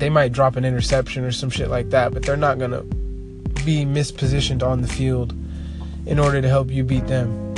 they 0.00 0.11
might 0.11 0.33
drop 0.33 0.57
an 0.57 0.64
interception 0.64 1.25
or 1.25 1.30
some 1.30 1.50
shit 1.50 1.69
like 1.69 1.90
that, 1.90 2.12
but 2.12 2.23
they're 2.23 2.37
not 2.37 2.59
going 2.59 2.71
to 2.73 2.83
be 3.64 3.85
mispositioned 3.85 4.62
on 4.62 4.80
the 4.80 4.88
field 4.88 5.35
in 6.07 6.19
order 6.19 6.40
to 6.40 6.49
help 6.49 6.71
you 6.71 6.83
beat 6.83 7.07
them. 7.07 7.54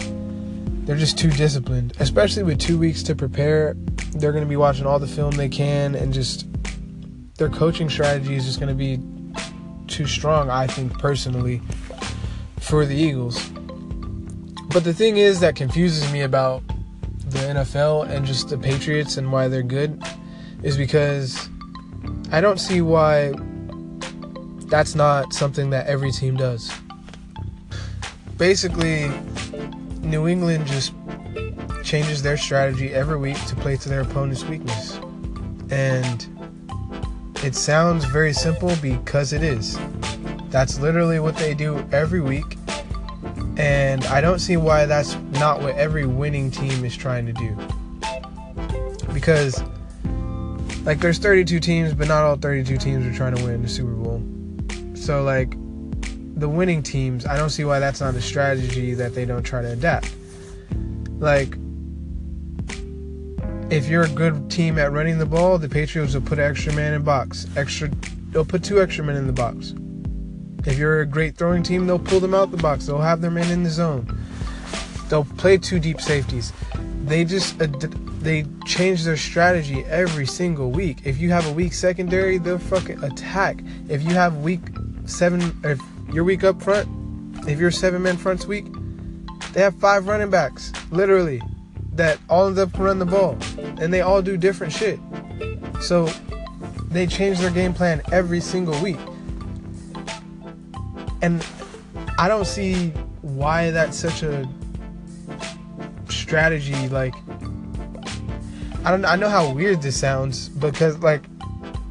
They're 0.84 0.96
just 0.96 1.16
too 1.16 1.30
disciplined, 1.30 1.94
especially 2.00 2.42
with 2.42 2.58
two 2.58 2.76
weeks 2.76 3.04
to 3.04 3.14
prepare. 3.14 3.74
They're 4.16 4.32
going 4.32 4.44
to 4.44 4.48
be 4.48 4.56
watching 4.56 4.84
all 4.84 4.98
the 4.98 5.06
film 5.06 5.30
they 5.32 5.48
can, 5.48 5.94
and 5.94 6.12
just 6.12 6.46
their 7.36 7.48
coaching 7.48 7.88
strategy 7.88 8.34
is 8.34 8.44
just 8.44 8.58
going 8.58 8.68
to 8.68 8.74
be 8.74 9.00
too 9.86 10.06
strong, 10.06 10.50
I 10.50 10.66
think, 10.66 10.98
personally, 10.98 11.62
for 12.62 12.86
the 12.86 12.96
Eagles. 12.96 13.50
But 14.72 14.84
the 14.84 14.94
thing 14.94 15.18
is 15.18 15.40
that 15.40 15.56
confuses 15.56 16.10
me 16.12 16.22
about 16.22 16.62
the 17.26 17.38
NFL 17.38 18.08
and 18.08 18.24
just 18.24 18.48
the 18.48 18.56
Patriots 18.56 19.16
and 19.16 19.30
why 19.30 19.48
they're 19.48 19.62
good 19.62 20.02
is 20.62 20.76
because 20.76 21.48
I 22.30 22.40
don't 22.40 22.58
see 22.58 22.80
why 22.80 23.34
that's 24.66 24.94
not 24.94 25.34
something 25.34 25.70
that 25.70 25.86
every 25.86 26.12
team 26.12 26.36
does. 26.36 26.72
Basically, 28.38 29.10
New 30.00 30.26
England 30.26 30.66
just 30.66 30.94
changes 31.84 32.22
their 32.22 32.36
strategy 32.36 32.94
every 32.94 33.18
week 33.18 33.36
to 33.46 33.56
play 33.56 33.76
to 33.76 33.88
their 33.88 34.00
opponent's 34.00 34.44
weakness. 34.44 34.98
And 35.70 36.26
it 37.44 37.54
sounds 37.54 38.04
very 38.06 38.32
simple 38.32 38.74
because 38.80 39.32
it 39.32 39.42
is. 39.42 39.78
That's 40.52 40.78
literally 40.78 41.18
what 41.18 41.34
they 41.36 41.54
do 41.54 41.78
every 41.92 42.20
week. 42.20 42.58
And 43.56 44.04
I 44.04 44.20
don't 44.20 44.38
see 44.38 44.58
why 44.58 44.84
that's 44.84 45.14
not 45.32 45.62
what 45.62 45.74
every 45.76 46.04
winning 46.04 46.50
team 46.50 46.84
is 46.84 46.94
trying 46.94 47.24
to 47.24 47.32
do. 47.32 47.56
Because 49.14 49.62
like 50.84 50.98
there's 50.98 51.18
32 51.18 51.58
teams, 51.58 51.94
but 51.94 52.06
not 52.06 52.22
all 52.22 52.36
32 52.36 52.76
teams 52.76 53.06
are 53.06 53.16
trying 53.16 53.34
to 53.34 53.44
win 53.44 53.62
the 53.62 53.68
Super 53.68 53.92
Bowl. 53.92 54.22
So 54.94 55.22
like 55.22 55.56
the 56.38 56.48
winning 56.48 56.82
teams, 56.82 57.24
I 57.24 57.38
don't 57.38 57.50
see 57.50 57.64
why 57.64 57.78
that's 57.78 58.02
not 58.02 58.14
a 58.14 58.20
strategy 58.20 58.92
that 58.92 59.14
they 59.14 59.24
don't 59.24 59.42
try 59.42 59.62
to 59.62 59.72
adapt. 59.72 60.14
Like 61.18 61.56
if 63.70 63.88
you're 63.88 64.04
a 64.04 64.08
good 64.10 64.50
team 64.50 64.78
at 64.78 64.92
running 64.92 65.16
the 65.16 65.24
ball, 65.24 65.56
the 65.56 65.68
Patriots 65.68 66.12
will 66.12 66.20
put 66.20 66.38
an 66.38 66.50
extra 66.50 66.74
man 66.74 66.92
in 66.92 67.02
box. 67.02 67.46
Extra 67.56 67.88
they'll 68.32 68.44
put 68.44 68.62
two 68.62 68.82
extra 68.82 69.02
men 69.02 69.16
in 69.16 69.26
the 69.26 69.32
box. 69.32 69.72
If 70.64 70.78
you're 70.78 71.00
a 71.00 71.06
great 71.06 71.36
throwing 71.36 71.62
team, 71.62 71.86
they'll 71.86 71.98
pull 71.98 72.20
them 72.20 72.34
out 72.34 72.50
the 72.50 72.56
box. 72.56 72.86
They'll 72.86 72.98
have 72.98 73.20
their 73.20 73.30
men 73.30 73.50
in 73.50 73.62
the 73.62 73.70
zone. 73.70 74.06
They'll 75.08 75.24
play 75.24 75.58
two 75.58 75.78
deep 75.78 76.00
safeties. 76.00 76.52
They 77.04 77.24
just 77.24 77.58
they 77.58 78.44
change 78.64 79.04
their 79.04 79.16
strategy 79.16 79.84
every 79.84 80.26
single 80.26 80.70
week. 80.70 80.98
If 81.04 81.18
you 81.18 81.30
have 81.30 81.46
a 81.46 81.52
weak 81.52 81.72
secondary, 81.72 82.38
they'll 82.38 82.58
fucking 82.58 83.02
attack. 83.02 83.58
If 83.88 84.02
you 84.02 84.10
have 84.10 84.38
weak 84.38 84.60
seven, 85.06 85.58
if 85.64 85.80
you're 86.12 86.24
weak 86.24 86.44
up 86.44 86.62
front, 86.62 86.88
if 87.48 87.58
your 87.58 87.72
seven 87.72 88.02
man 88.02 88.16
front's 88.16 88.46
weak, 88.46 88.66
they 89.52 89.60
have 89.60 89.74
five 89.76 90.06
running 90.06 90.30
backs, 90.30 90.72
literally, 90.90 91.42
that 91.94 92.18
all 92.30 92.46
of 92.46 92.54
them 92.54 92.70
can 92.70 92.82
run 92.82 92.98
the 92.98 93.04
ball, 93.04 93.36
and 93.80 93.92
they 93.92 94.00
all 94.00 94.22
do 94.22 94.36
different 94.36 94.72
shit. 94.72 94.98
So 95.80 96.06
they 96.88 97.06
change 97.06 97.38
their 97.38 97.50
game 97.50 97.74
plan 97.74 98.00
every 98.12 98.40
single 98.40 98.80
week, 98.80 98.98
and 101.22 101.44
I 102.18 102.28
don't 102.28 102.46
see 102.46 102.88
why 103.22 103.70
that's 103.70 103.96
such 103.96 104.22
a 104.22 104.48
strategy 106.08 106.88
like 106.88 107.14
I 108.84 108.90
don't 108.90 109.04
I 109.04 109.16
know 109.16 109.28
how 109.28 109.52
weird 109.52 109.80
this 109.80 109.98
sounds 109.98 110.48
because 110.48 110.98
like 110.98 111.24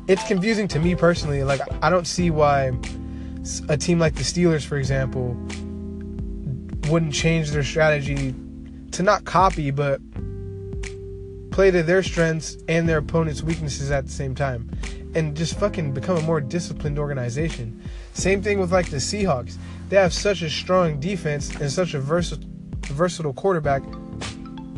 it's 0.08 0.26
confusing 0.28 0.68
to 0.70 0.80
me 0.80 0.96
personally. 0.96 1.44
Like 1.44 1.62
I 1.82 1.90
don't 1.90 2.06
see 2.06 2.30
why 2.30 2.74
a 3.70 3.78
team 3.78 3.98
like 3.98 4.16
the 4.16 4.24
Steelers, 4.24 4.66
for 4.66 4.78
example, 4.78 5.38
wouldn't 6.90 7.14
change 7.14 7.52
their 7.52 7.64
strategy 7.64 8.36
to 8.92 9.04
not 9.04 9.24
copy 9.24 9.72
but 9.72 10.02
play 11.52 11.72
to 11.72 11.82
their 11.84 12.04
strengths 12.04 12.58
and 12.68 12.90
their 12.90 12.98
opponent's 12.98 13.42
weaknesses 13.42 13.90
at 13.90 14.06
the 14.06 14.12
same 14.12 14.36
time 14.36 14.70
and 15.16 15.36
just 15.36 15.60
fucking 15.60 15.94
become 15.94 16.18
a 16.18 16.22
more 16.22 16.42
disciplined 16.42 16.98
organization. 17.00 17.82
Same 18.14 18.42
thing 18.42 18.60
with 18.60 18.72
like 18.72 18.90
the 18.90 18.98
Seahawks. 18.98 19.58
They 19.90 19.98
have 19.98 20.14
such 20.14 20.42
a 20.42 20.50
strong 20.50 21.00
defense 21.00 21.54
and 21.56 21.72
such 21.72 21.94
a 21.94 22.00
versatile 22.00 22.48
versatile 22.88 23.34
quarterback 23.34 23.84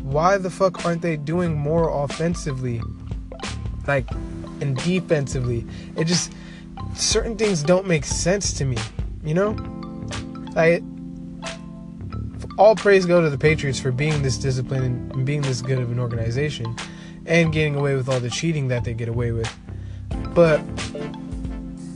why 0.04 0.36
the 0.36 0.50
fuck 0.50 0.84
aren't 0.84 1.02
they 1.02 1.16
doing 1.16 1.56
more 1.56 2.04
offensively? 2.04 2.80
Like, 3.86 4.08
and 4.60 4.76
defensively? 4.76 5.66
It 5.96 6.04
just, 6.04 6.32
certain 6.94 7.36
things 7.36 7.62
don't 7.62 7.86
make 7.86 8.04
sense 8.04 8.52
to 8.58 8.64
me, 8.64 8.76
you 9.24 9.34
know? 9.34 9.56
Like, 10.54 10.82
all 12.58 12.76
praise 12.76 13.06
go 13.06 13.20
to 13.20 13.30
the 13.30 13.38
Patriots 13.38 13.80
for 13.80 13.90
being 13.90 14.22
this 14.22 14.36
disciplined 14.36 15.12
and 15.14 15.26
being 15.26 15.40
this 15.40 15.62
good 15.62 15.78
of 15.78 15.90
an 15.90 15.98
organization 15.98 16.76
and 17.26 17.52
getting 17.52 17.74
away 17.74 17.96
with 17.96 18.08
all 18.08 18.20
the 18.20 18.30
cheating 18.30 18.68
that 18.68 18.84
they 18.84 18.92
get 18.92 19.08
away 19.08 19.32
with. 19.32 19.52
But 20.34 20.60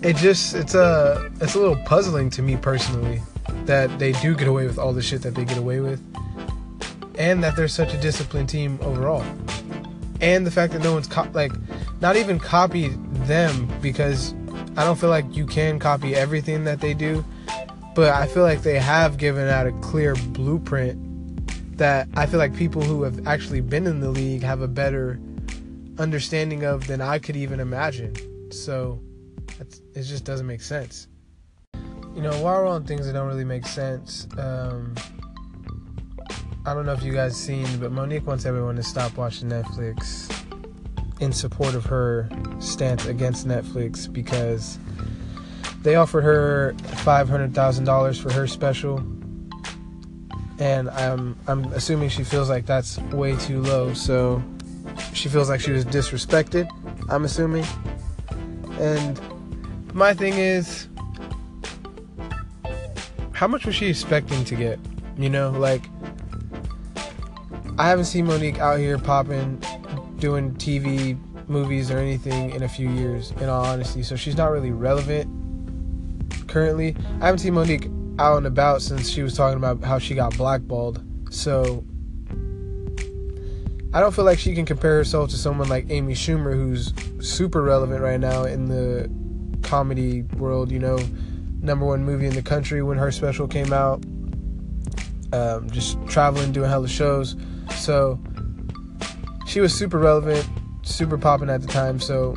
it 0.02 0.16
just 0.16 0.54
it's 0.54 0.74
a 0.74 1.30
it's 1.40 1.54
a 1.54 1.58
little 1.58 1.76
puzzling 1.84 2.30
to 2.30 2.42
me 2.42 2.56
personally 2.56 3.20
that 3.64 3.98
they 3.98 4.12
do 4.12 4.34
get 4.34 4.48
away 4.48 4.66
with 4.66 4.78
all 4.78 4.92
the 4.92 5.02
shit 5.02 5.22
that 5.22 5.34
they 5.34 5.44
get 5.44 5.58
away 5.58 5.80
with 5.80 6.00
and 7.18 7.42
that 7.42 7.56
they're 7.56 7.68
such 7.68 7.92
a 7.92 7.98
disciplined 7.98 8.48
team 8.48 8.78
overall. 8.82 9.24
And 10.20 10.46
the 10.46 10.50
fact 10.50 10.72
that 10.72 10.82
no 10.82 10.92
one's 10.92 11.08
co- 11.08 11.28
like 11.32 11.52
not 12.00 12.16
even 12.16 12.38
copied 12.38 12.92
them 13.26 13.68
because 13.82 14.34
I 14.76 14.84
don't 14.84 14.98
feel 14.98 15.10
like 15.10 15.36
you 15.36 15.44
can 15.46 15.78
copy 15.78 16.14
everything 16.14 16.64
that 16.64 16.80
they 16.80 16.94
do, 16.94 17.24
but 17.94 18.12
I 18.12 18.26
feel 18.26 18.44
like 18.44 18.62
they 18.62 18.78
have 18.78 19.18
given 19.18 19.48
out 19.48 19.66
a 19.66 19.72
clear 19.80 20.14
blueprint 20.14 20.96
that 21.76 22.08
I 22.14 22.26
feel 22.26 22.38
like 22.38 22.54
people 22.54 22.82
who 22.82 23.02
have 23.02 23.26
actually 23.26 23.60
been 23.60 23.86
in 23.86 24.00
the 24.00 24.10
league 24.10 24.42
have 24.42 24.60
a 24.60 24.68
better 24.68 25.18
understanding 25.98 26.64
of 26.64 26.86
than 26.86 27.00
I 27.00 27.18
could 27.18 27.36
even 27.36 27.60
imagine. 27.60 28.14
So 28.52 29.02
it 29.94 30.02
just 30.02 30.24
doesn't 30.24 30.46
make 30.46 30.62
sense. 30.62 31.08
You 32.14 32.22
know, 32.22 32.32
while 32.42 32.62
we're 32.62 32.68
on 32.68 32.84
things 32.84 33.06
that 33.06 33.12
don't 33.12 33.28
really 33.28 33.44
make 33.44 33.66
sense, 33.66 34.26
um, 34.38 34.94
I 36.66 36.74
don't 36.74 36.84
know 36.86 36.92
if 36.92 37.02
you 37.02 37.12
guys 37.12 37.36
seen, 37.36 37.66
but 37.78 37.92
Mo'Nique 37.92 38.24
wants 38.24 38.44
everyone 38.44 38.76
to 38.76 38.82
stop 38.82 39.16
watching 39.16 39.48
Netflix 39.48 40.34
in 41.20 41.32
support 41.32 41.74
of 41.74 41.84
her 41.86 42.28
stance 42.60 43.06
against 43.06 43.46
Netflix 43.46 44.12
because 44.12 44.78
they 45.82 45.94
offered 45.94 46.22
her 46.22 46.74
five 47.04 47.28
hundred 47.28 47.54
thousand 47.54 47.84
dollars 47.84 48.18
for 48.18 48.32
her 48.32 48.46
special, 48.46 48.98
and 50.58 50.90
I'm 50.90 51.38
I'm 51.46 51.64
assuming 51.72 52.08
she 52.08 52.24
feels 52.24 52.48
like 52.48 52.66
that's 52.66 52.98
way 53.12 53.36
too 53.36 53.62
low. 53.62 53.94
So 53.94 54.42
she 55.12 55.28
feels 55.28 55.48
like 55.48 55.60
she 55.60 55.72
was 55.72 55.84
disrespected. 55.84 56.68
I'm 57.08 57.24
assuming, 57.24 57.64
and 58.78 59.20
my 59.94 60.14
thing 60.14 60.34
is, 60.34 60.88
how 63.32 63.46
much 63.46 63.66
was 63.66 63.74
she 63.74 63.86
expecting 63.86 64.44
to 64.44 64.54
get? 64.54 64.78
You 65.16 65.30
know, 65.30 65.50
like 65.50 65.84
I 67.78 67.88
haven't 67.88 68.06
seen 68.06 68.26
Mo'Nique 68.26 68.58
out 68.58 68.78
here 68.78 68.98
popping, 68.98 69.62
doing 70.18 70.54
TV, 70.54 71.18
movies, 71.48 71.90
or 71.90 71.98
anything 71.98 72.50
in 72.50 72.64
a 72.64 72.68
few 72.68 72.88
years, 72.90 73.30
in 73.40 73.48
all 73.48 73.64
honesty. 73.64 74.02
So 74.02 74.16
she's 74.16 74.36
not 74.36 74.50
really 74.50 74.72
relevant 74.72 75.28
currently. 76.48 76.96
I 77.20 77.26
haven't 77.26 77.38
seen 77.38 77.54
Mo'Nique 77.54 77.88
out 78.18 78.38
and 78.38 78.46
about 78.46 78.82
since 78.82 79.08
she 79.08 79.22
was 79.22 79.34
talking 79.34 79.58
about 79.58 79.82
how 79.84 79.98
she 79.98 80.14
got 80.14 80.36
blackballed. 80.36 81.04
So 81.30 81.84
I 83.92 84.00
don't 84.00 84.14
feel 84.14 84.24
like 84.24 84.38
she 84.38 84.54
can 84.54 84.66
compare 84.66 84.96
herself 84.96 85.30
to 85.30 85.36
someone 85.36 85.68
like 85.68 85.86
Amy 85.88 86.14
Schumer, 86.14 86.52
who's 86.52 86.92
super 87.20 87.62
relevant 87.62 88.02
right 88.02 88.20
now 88.20 88.44
in 88.44 88.66
the 88.66 89.10
comedy 89.66 90.22
world. 90.36 90.70
You 90.70 90.78
know, 90.78 90.98
number 91.60 91.86
one 91.86 92.04
movie 92.04 92.26
in 92.26 92.34
the 92.34 92.42
country 92.42 92.82
when 92.82 92.98
her 92.98 93.10
special 93.10 93.48
came 93.48 93.72
out. 93.72 94.04
Um, 95.32 95.68
just 95.70 95.98
traveling, 96.06 96.52
doing 96.52 96.68
hella 96.68 96.88
shows. 96.88 97.36
So 97.76 98.18
she 99.46 99.60
was 99.60 99.74
super 99.74 99.98
relevant, 99.98 100.46
super 100.82 101.18
popping 101.18 101.50
at 101.50 101.62
the 101.62 101.68
time. 101.68 101.98
So 102.00 102.36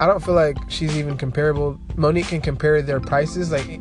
I 0.00 0.06
don't 0.06 0.24
feel 0.24 0.34
like 0.34 0.56
she's 0.68 0.96
even 0.96 1.16
comparable. 1.16 1.78
Mo'Nique 1.96 2.28
can 2.28 2.40
compare 2.40 2.82
their 2.82 3.00
prices. 3.00 3.52
Like, 3.52 3.80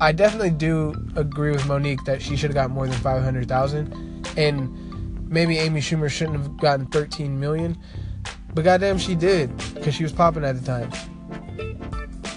I 0.00 0.10
definitely 0.12 0.50
do 0.50 0.94
agree 1.14 1.52
with 1.52 1.66
Mo'Nique 1.66 2.04
that 2.04 2.20
she 2.20 2.36
should 2.36 2.50
have 2.50 2.54
got 2.54 2.70
more 2.70 2.86
than 2.86 2.98
five 3.00 3.22
hundred 3.22 3.48
thousand, 3.48 3.92
and 4.36 4.87
maybe 5.28 5.58
Amy 5.58 5.80
Schumer 5.80 6.10
shouldn't 6.10 6.38
have 6.38 6.56
gotten 6.56 6.86
13 6.86 7.38
million, 7.38 7.78
but 8.54 8.64
goddamn, 8.64 8.98
she 8.98 9.14
did 9.14 9.56
because 9.74 9.94
she 9.94 10.02
was 10.02 10.12
popping 10.12 10.44
at 10.44 10.60
the 10.60 10.64
time. 10.64 10.90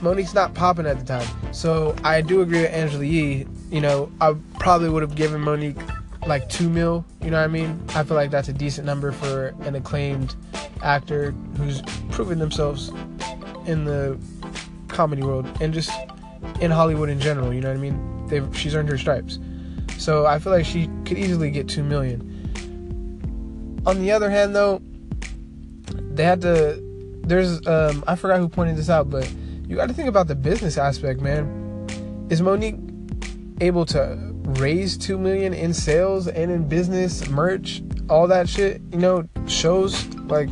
Mo'Nique's 0.01 0.33
not 0.33 0.53
popping 0.53 0.87
at 0.87 0.99
the 0.99 1.05
time, 1.05 1.53
so 1.53 1.95
I 2.03 2.21
do 2.21 2.41
agree 2.41 2.61
with 2.61 2.71
Angela 2.71 3.05
Yee. 3.05 3.45
You 3.69 3.81
know, 3.81 4.11
I 4.19 4.35
probably 4.59 4.89
would 4.89 5.03
have 5.03 5.15
given 5.15 5.41
Mo'Nique 5.41 5.79
like 6.27 6.49
two 6.49 6.69
mil. 6.69 7.05
You 7.21 7.31
know 7.31 7.37
what 7.37 7.43
I 7.43 7.47
mean? 7.47 7.83
I 7.89 8.03
feel 8.03 8.15
like 8.15 8.31
that's 8.31 8.49
a 8.49 8.53
decent 8.53 8.85
number 8.85 9.11
for 9.11 9.53
an 9.61 9.75
acclaimed 9.75 10.35
actor 10.81 11.31
who's 11.57 11.81
proven 12.11 12.39
themselves 12.39 12.89
in 13.65 13.85
the 13.85 14.19
comedy 14.87 15.23
world 15.23 15.47
and 15.61 15.73
just 15.73 15.91
in 16.59 16.71
Hollywood 16.71 17.09
in 17.09 17.19
general. 17.19 17.53
You 17.53 17.61
know 17.61 17.69
what 17.69 17.77
I 17.77 17.81
mean? 17.81 18.27
They've, 18.27 18.57
she's 18.57 18.75
earned 18.75 18.89
her 18.89 18.97
stripes. 18.97 19.39
So 19.97 20.25
I 20.25 20.39
feel 20.39 20.51
like 20.51 20.65
she 20.65 20.89
could 21.05 21.17
easily 21.17 21.51
get 21.51 21.67
two 21.67 21.83
million. 21.83 22.27
On 23.85 23.99
the 23.99 24.11
other 24.11 24.29
hand, 24.29 24.55
though, 24.55 24.81
they 26.13 26.23
had 26.23 26.41
to. 26.41 26.79
There's 27.23 27.65
um, 27.67 28.03
I 28.07 28.15
forgot 28.15 28.39
who 28.39 28.49
pointed 28.49 28.77
this 28.77 28.89
out, 28.89 29.09
but 29.09 29.31
you 29.67 29.75
got 29.75 29.87
to 29.87 29.93
think 29.93 30.09
about 30.09 30.27
the 30.27 30.35
business 30.35 30.77
aspect, 30.77 31.21
man. 31.21 31.87
Is 32.29 32.41
Mo'Nique 32.41 32.79
able 33.61 33.85
to 33.87 34.17
raise 34.43 34.97
two 34.97 35.17
million 35.17 35.53
in 35.53 35.73
sales 35.73 36.27
and 36.27 36.51
in 36.51 36.67
business, 36.67 37.27
merch, 37.29 37.81
all 38.09 38.27
that 38.27 38.47
shit? 38.49 38.81
You 38.91 38.99
know, 38.99 39.27
shows 39.47 40.05
like. 40.27 40.49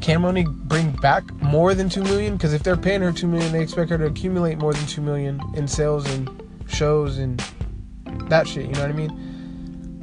Can 0.00 0.20
Mo'Nique 0.20 0.52
bring 0.68 0.90
back 0.90 1.24
more 1.40 1.74
than 1.74 1.88
two 1.88 2.02
million? 2.02 2.36
Because 2.36 2.52
if 2.52 2.62
they're 2.62 2.76
paying 2.76 3.00
her 3.00 3.10
two 3.10 3.26
million, 3.26 3.52
they 3.52 3.62
expect 3.62 3.88
her 3.88 3.96
to 3.96 4.04
accumulate 4.04 4.58
more 4.58 4.74
than 4.74 4.84
two 4.86 5.00
million 5.00 5.40
in 5.54 5.66
sales 5.66 6.06
and 6.10 6.28
shows 6.68 7.16
and 7.16 7.42
that 8.28 8.46
shit. 8.46 8.66
You 8.66 8.72
know 8.72 8.82
what 8.82 8.90
I 8.90 8.92
mean? 8.92 9.33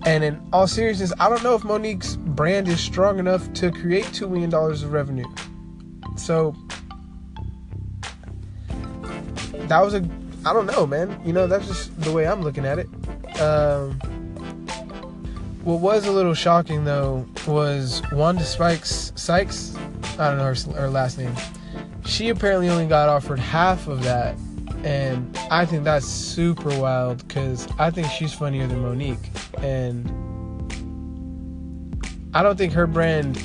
And 0.05 0.23
in 0.23 0.41
all 0.51 0.67
seriousness, 0.67 1.13
I 1.19 1.29
don't 1.29 1.43
know 1.43 1.53
if 1.53 1.63
Mo'Nique's 1.63 2.15
brand 2.15 2.67
is 2.67 2.79
strong 2.79 3.19
enough 3.19 3.51
to 3.53 3.71
create 3.71 4.05
$2 4.05 4.29
million 4.29 4.53
of 4.53 4.91
revenue. 4.91 5.25
So 6.15 6.55
that 9.53 9.79
was 9.79 9.93
a, 9.93 10.03
I 10.45 10.53
don't 10.53 10.65
know, 10.65 10.87
man. 10.87 11.19
You 11.23 11.33
know, 11.33 11.47
that's 11.47 11.67
just 11.67 12.01
the 12.01 12.11
way 12.11 12.27
I'm 12.27 12.41
looking 12.41 12.65
at 12.65 12.79
it. 12.79 12.87
Um, 13.39 13.99
what 15.63 15.79
was 15.79 16.07
a 16.07 16.11
little 16.11 16.33
shocking 16.33 16.83
though 16.85 17.25
was 17.47 18.01
Wanda 18.11 18.43
Spikes 18.43 19.13
Sykes, 19.15 19.75
I 20.17 20.29
don't 20.29 20.37
know 20.37 20.45
her, 20.45 20.81
her 20.81 20.89
last 20.89 21.19
name. 21.19 21.35
She 22.05 22.29
apparently 22.29 22.67
only 22.69 22.87
got 22.87 23.09
offered 23.09 23.37
half 23.37 23.87
of 23.87 24.03
that 24.03 24.35
and 24.83 25.37
I 25.49 25.65
think 25.65 25.83
that's 25.83 26.05
super 26.05 26.69
wild 26.79 27.27
because 27.27 27.67
I 27.77 27.91
think 27.91 28.07
she's 28.11 28.33
funnier 28.33 28.67
than 28.67 28.81
Mo'Nique. 28.81 29.29
And 29.61 30.09
I 32.33 32.41
don't 32.43 32.57
think 32.57 32.73
her 32.73 32.87
brand 32.87 33.37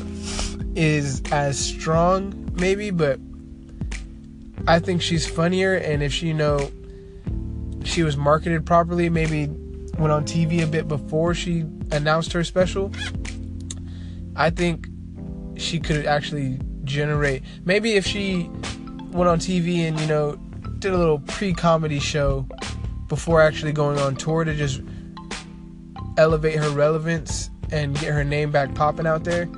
is 0.76 1.22
as 1.32 1.58
strong, 1.58 2.50
maybe, 2.54 2.90
but 2.90 3.18
I 4.66 4.78
think 4.78 5.02
she's 5.02 5.28
funnier. 5.28 5.74
And 5.74 6.02
if 6.02 6.12
she, 6.12 6.28
you 6.28 6.34
know, 6.34 6.70
she 7.84 8.02
was 8.02 8.16
marketed 8.16 8.64
properly, 8.64 9.08
maybe 9.08 9.46
went 9.98 10.12
on 10.12 10.24
TV 10.24 10.62
a 10.62 10.66
bit 10.66 10.88
before 10.88 11.34
she 11.34 11.64
announced 11.92 12.32
her 12.32 12.44
special, 12.44 12.92
I 14.34 14.50
think 14.50 14.88
she 15.56 15.80
could 15.80 16.06
actually 16.06 16.60
generate. 16.84 17.42
Maybe 17.64 17.92
if 17.92 18.06
she 18.06 18.50
went 19.10 19.28
on 19.28 19.38
TV 19.38 19.88
and, 19.88 19.98
you 19.98 20.06
know, 20.06 20.38
did 20.78 20.92
a 20.92 20.98
little 20.98 21.18
pre-comedy 21.20 21.98
show 21.98 22.46
before 23.08 23.40
actually 23.40 23.72
going 23.72 23.98
on 23.98 24.16
tour 24.16 24.44
to 24.44 24.54
just 24.54 24.80
elevate 26.18 26.56
her 26.56 26.70
relevance 26.70 27.50
and 27.70 27.94
get 27.98 28.12
her 28.12 28.24
name 28.24 28.50
back 28.50 28.74
popping 28.74 29.06
out 29.06 29.24
there, 29.24 29.48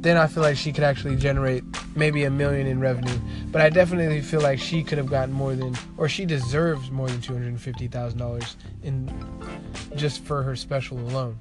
then 0.00 0.16
I 0.16 0.26
feel 0.26 0.42
like 0.42 0.56
she 0.56 0.72
could 0.72 0.84
actually 0.84 1.16
generate 1.16 1.64
maybe 1.96 2.24
a 2.24 2.30
million 2.30 2.66
in 2.66 2.80
revenue. 2.80 3.18
But 3.50 3.62
I 3.62 3.70
definitely 3.70 4.20
feel 4.20 4.40
like 4.40 4.58
she 4.58 4.82
could 4.82 4.98
have 4.98 5.06
gotten 5.06 5.34
more 5.34 5.54
than, 5.54 5.74
or 5.96 6.08
she 6.08 6.26
deserves 6.26 6.90
more 6.90 7.08
than 7.08 7.20
two 7.20 7.32
hundred 7.32 7.58
fifty 7.60 7.88
thousand 7.88 8.18
dollars 8.18 8.56
in 8.82 9.10
just 9.96 10.22
for 10.24 10.42
her 10.42 10.56
special 10.56 10.98
alone. 10.98 11.38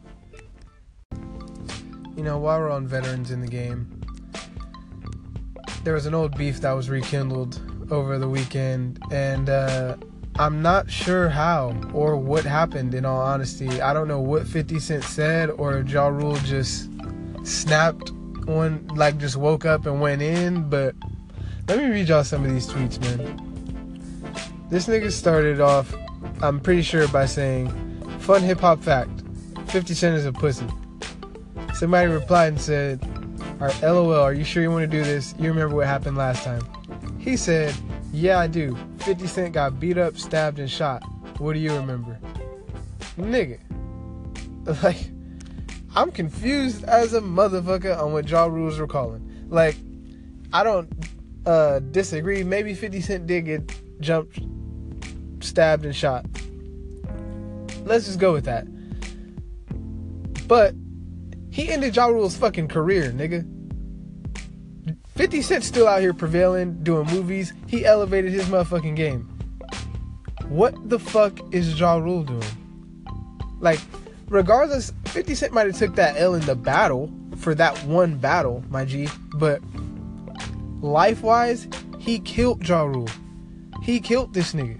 You 2.16 2.24
know, 2.24 2.38
while 2.38 2.60
we're 2.60 2.70
on 2.70 2.88
veterans 2.88 3.32
in 3.32 3.42
the 3.42 3.48
game, 3.48 4.02
there 5.84 5.94
was 5.94 6.06
an 6.06 6.14
old 6.14 6.38
beef 6.38 6.62
that 6.62 6.72
was 6.72 6.90
rekindled 6.90 7.60
over 7.92 8.18
the 8.18 8.30
weekend, 8.30 9.00
and 9.12 9.50
uh, 9.50 9.96
I'm 10.36 10.64
not 10.64 10.90
sure 10.90 11.30
how 11.30 11.80
or 11.94 12.16
what 12.18 12.44
happened. 12.44 12.96
In 12.96 13.06
all 13.06 13.22
honesty, 13.22 13.82
I 13.82 13.94
don't 13.94 14.08
know 14.08 14.20
what 14.20 14.48
50 14.48 14.80
Cent 14.80 15.04
said 15.04 15.52
or 15.52 15.78
if 15.78 15.90
Ja 15.90 16.08
Rule 16.08 16.38
just 16.38 16.90
snapped 17.44 18.12
one, 18.46 18.88
like 18.96 19.20
just 19.20 19.36
woke 19.36 19.66
up 19.66 19.86
and 19.86 20.02
went 20.02 20.22
in. 20.22 20.70
But 20.70 20.96
let 21.68 21.78
me 21.78 21.86
read 21.86 22.10
y'all 22.10 22.24
some 22.24 22.44
of 22.44 22.52
these 22.52 22.68
tweets, 22.68 23.00
man. 23.02 23.52
This 24.70 24.88
nigga 24.88 25.12
started 25.12 25.62
off, 25.62 25.94
I'm 26.42 26.60
pretty 26.60 26.82
sure, 26.82 27.08
by 27.10 27.28
saying, 27.28 27.70
"Fun 28.20 28.42
hip 28.42 28.60
hop 28.60 28.82
fact: 28.82 29.22
50 29.68 29.94
Cent 29.94 30.16
is 30.16 30.26
a 30.26 30.34
pussy." 30.34 30.66
Somebody 31.76 32.08
replied 32.08 32.54
and 32.54 32.62
said, 32.62 33.00
"LOL, 33.84 34.16
are 34.16 34.34
you 34.34 34.44
sure 34.44 34.64
you 34.64 34.72
want 34.72 34.90
to 34.90 34.98
do 34.98 35.04
this? 35.04 35.36
You 35.38 35.50
remember 35.50 35.76
what 35.76 35.86
happened 35.86 36.18
last 36.18 36.44
time?" 36.44 36.64
He 37.24 37.38
said, 37.38 37.74
Yeah, 38.12 38.38
I 38.38 38.48
do. 38.48 38.78
50 39.00 39.28
Cent 39.28 39.54
got 39.54 39.80
beat 39.80 39.98
up, 39.98 40.18
stabbed, 40.18 40.60
and 40.60 40.70
shot. 40.70 41.04
What 41.40 41.54
do 41.54 41.60
you 41.60 41.74
remember? 41.74 42.20
Nigga. 43.18 43.60
Like, 44.82 45.10
I'm 45.94 46.10
confused 46.10 46.86
as 46.86 47.14
a 47.14 47.20
motherfucker 47.20 48.02
on 48.02 48.14
what 48.14 48.30
Ja 48.30 48.46
Rules 48.46 48.80
were 48.80 48.88
calling. 48.88 49.30
Like, 49.50 49.76
I 50.54 50.64
don't 50.64 50.90
uh, 51.46 51.80
disagree. 51.80 52.44
Maybe 52.44 52.74
50 52.74 53.02
Cent 53.02 53.28
did 53.28 53.42
get 53.44 53.74
jumped, 54.00 54.40
stabbed, 55.42 55.84
and 55.84 55.94
shot. 55.94 56.26
Let's 57.84 58.06
just 58.06 58.20
go 58.20 58.32
with 58.32 58.46
that. 58.46 58.66
But 60.48 60.76
he 61.50 61.70
ended 61.70 61.94
Ja 61.94 62.06
Rule's 62.06 62.38
fucking 62.38 62.70
career, 62.70 63.12
nigga. 63.12 63.46
50 65.16 65.42
Cent's 65.44 65.68
still 65.68 65.88
out 65.88 66.02
here 66.02 66.14
prevailing, 66.14 66.84
doing 66.84 67.06
movies. 67.08 67.54
He 67.68 67.86
elevated 67.86 68.32
his 68.32 68.46
motherfucking 68.46 68.96
game. 68.96 69.30
What 70.48 70.90
the 70.90 71.00
fuck 71.00 71.40
is 71.54 71.80
Ja 71.80 71.98
Rule 71.98 72.24
doing? 72.24 72.44
Like, 73.60 73.80
regardless, 74.28 74.92
50 75.06 75.36
Cent 75.36 75.54
might 75.54 75.68
have 75.68 75.78
took 75.78 75.96
that 75.96 76.18
L 76.18 76.34
in 76.34 76.42
the 76.46 76.56
battle 76.56 77.12
for 77.38 77.54
that 77.56 77.78
one 77.86 78.18
battle, 78.18 78.64
my 78.70 78.86
G. 78.86 79.08
But 79.36 79.62
life-wise, 80.82 81.68
he 82.00 82.20
killed 82.20 82.68
Ja 82.68 82.84
Rule. 82.84 83.10
He 83.84 84.00
killed 84.00 84.34
this 84.34 84.54
nigga. 84.54 84.80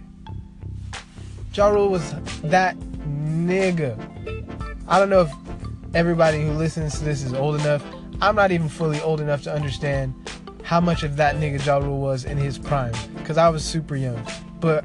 Ja 1.54 1.68
Rule 1.68 1.90
was 1.90 2.14
that 2.42 2.76
nigga. 2.78 4.00
I 4.88 4.98
don't 4.98 5.10
know 5.10 5.22
if 5.22 5.32
everybody 5.94 6.42
who 6.42 6.52
listens 6.54 6.98
to 6.98 7.06
this 7.06 7.22
is 7.22 7.34
old 7.34 7.60
enough. 7.60 7.86
I'm 8.22 8.36
not 8.36 8.52
even 8.52 8.70
fully 8.70 9.00
old 9.02 9.22
enough 9.22 9.44
to 9.44 9.54
understand 9.54 10.14
how 10.74 10.82
much 10.82 11.04
of 11.04 11.18
that 11.18 11.36
nigga 11.36 11.64
Ja 11.64 11.78
Rule 11.78 12.00
was 12.00 12.26
in 12.26 12.36
his 12.36 12.58
prime 12.58 12.96
because 13.18 13.38
I 13.38 13.48
was 13.48 13.64
super 13.64 13.96
young. 13.96 14.20
But 14.60 14.84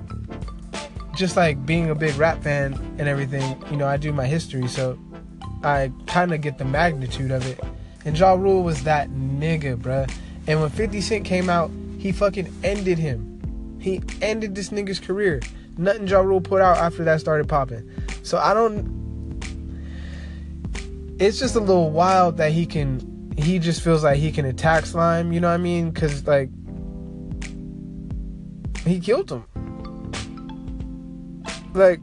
just 1.16 1.34
like 1.34 1.64
being 1.64 1.88
a 1.88 1.94
big 1.94 2.14
rap 2.16 2.42
fan 2.42 2.74
and 2.98 3.08
everything, 3.08 3.56
you 3.70 3.78
know, 3.78 3.86
I 3.86 3.96
do 3.96 4.12
my 4.12 4.26
history, 4.26 4.68
so 4.68 4.98
I 5.64 5.90
kind 6.06 6.34
of 6.34 6.42
get 6.42 6.58
the 6.58 6.66
magnitude 6.66 7.30
of 7.30 7.46
it. 7.46 7.58
And 8.04 8.18
Ja 8.18 8.34
Rule 8.34 8.62
was 8.62 8.84
that 8.84 9.08
nigga, 9.08 9.80
bruh. 9.80 10.12
And 10.46 10.60
when 10.60 10.68
50 10.68 11.00
Cent 11.00 11.24
came 11.24 11.48
out, 11.48 11.70
he 11.96 12.12
fucking 12.12 12.54
ended 12.62 12.98
him. 12.98 13.78
He 13.80 14.02
ended 14.20 14.54
this 14.54 14.68
nigga's 14.68 15.00
career. 15.00 15.40
Nothing 15.78 16.06
Ja 16.06 16.20
Rule 16.20 16.42
put 16.42 16.60
out 16.60 16.76
after 16.76 17.02
that 17.04 17.18
started 17.18 17.48
popping. 17.48 17.90
So 18.22 18.36
I 18.36 18.52
don't. 18.52 18.98
It's 21.18 21.38
just 21.38 21.56
a 21.56 21.60
little 21.60 21.90
wild 21.90 22.36
that 22.36 22.52
he 22.52 22.66
can 22.66 23.07
he 23.38 23.58
just 23.58 23.82
feels 23.82 24.02
like 24.02 24.18
he 24.18 24.32
can 24.32 24.44
attack 24.44 24.84
Slime, 24.84 25.32
you 25.32 25.40
know 25.40 25.48
what 25.48 25.54
I 25.54 25.58
mean? 25.58 25.90
Because, 25.90 26.26
like, 26.26 26.50
he 28.86 28.98
killed 29.00 29.30
him. 29.30 29.44
like 31.74 32.00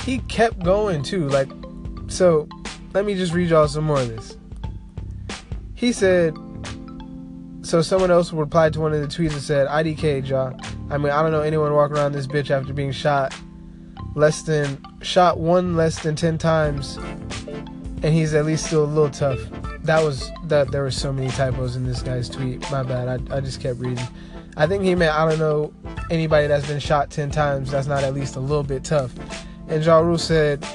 he 0.00 0.18
kept 0.20 0.62
going 0.64 1.02
too. 1.02 1.28
Like, 1.28 1.48
so 2.08 2.48
let 2.92 3.04
me 3.04 3.14
just 3.14 3.32
read 3.32 3.50
y'all 3.50 3.68
some 3.68 3.84
more 3.84 4.00
of 4.00 4.08
this. 4.08 4.36
He 5.74 5.92
said, 5.92 6.36
so 7.62 7.80
someone 7.82 8.10
else 8.10 8.32
replied 8.32 8.72
to 8.74 8.80
one 8.80 8.92
of 8.92 9.00
the 9.00 9.06
tweets 9.06 9.32
and 9.32 9.40
said, 9.40 9.68
IDK, 9.68 10.26
y'all. 10.26 10.58
I 10.90 10.98
mean, 10.98 11.12
I 11.12 11.22
don't 11.22 11.30
know 11.30 11.40
anyone 11.40 11.72
walking 11.72 11.96
around 11.96 12.12
this 12.12 12.26
bitch 12.26 12.50
after 12.50 12.72
being 12.72 12.92
shot 12.92 13.34
less 14.14 14.42
than, 14.42 14.80
shot 15.00 15.38
one 15.38 15.76
less 15.76 16.02
than 16.02 16.16
10 16.16 16.38
times, 16.38 16.98
and 18.02 18.12
he's 18.12 18.34
at 18.34 18.44
least 18.44 18.66
still 18.66 18.84
a 18.84 18.86
little 18.86 19.10
tough. 19.10 19.38
That 19.84 20.02
was, 20.02 20.30
that 20.44 20.70
there 20.70 20.82
were 20.82 20.90
so 20.90 21.12
many 21.12 21.28
typos 21.30 21.76
in 21.76 21.84
this 21.84 22.02
guy's 22.02 22.28
tweet. 22.28 22.60
My 22.70 22.82
bad. 22.82 23.08
I, 23.08 23.36
I 23.36 23.40
just 23.40 23.60
kept 23.60 23.78
reading. 23.78 24.06
I 24.56 24.66
think 24.66 24.82
he 24.84 24.94
meant, 24.94 25.14
I 25.14 25.28
don't 25.28 25.38
know 25.38 25.72
anybody 26.10 26.46
that's 26.46 26.66
been 26.66 26.80
shot 26.80 27.10
10 27.10 27.30
times 27.30 27.70
that's 27.70 27.86
not 27.86 28.02
at 28.02 28.12
least 28.12 28.36
a 28.36 28.40
little 28.40 28.64
bit 28.64 28.84
tough. 28.84 29.12
And 29.68 29.84
Ja 29.84 29.98
Rule 29.98 30.18
said, 30.18 30.66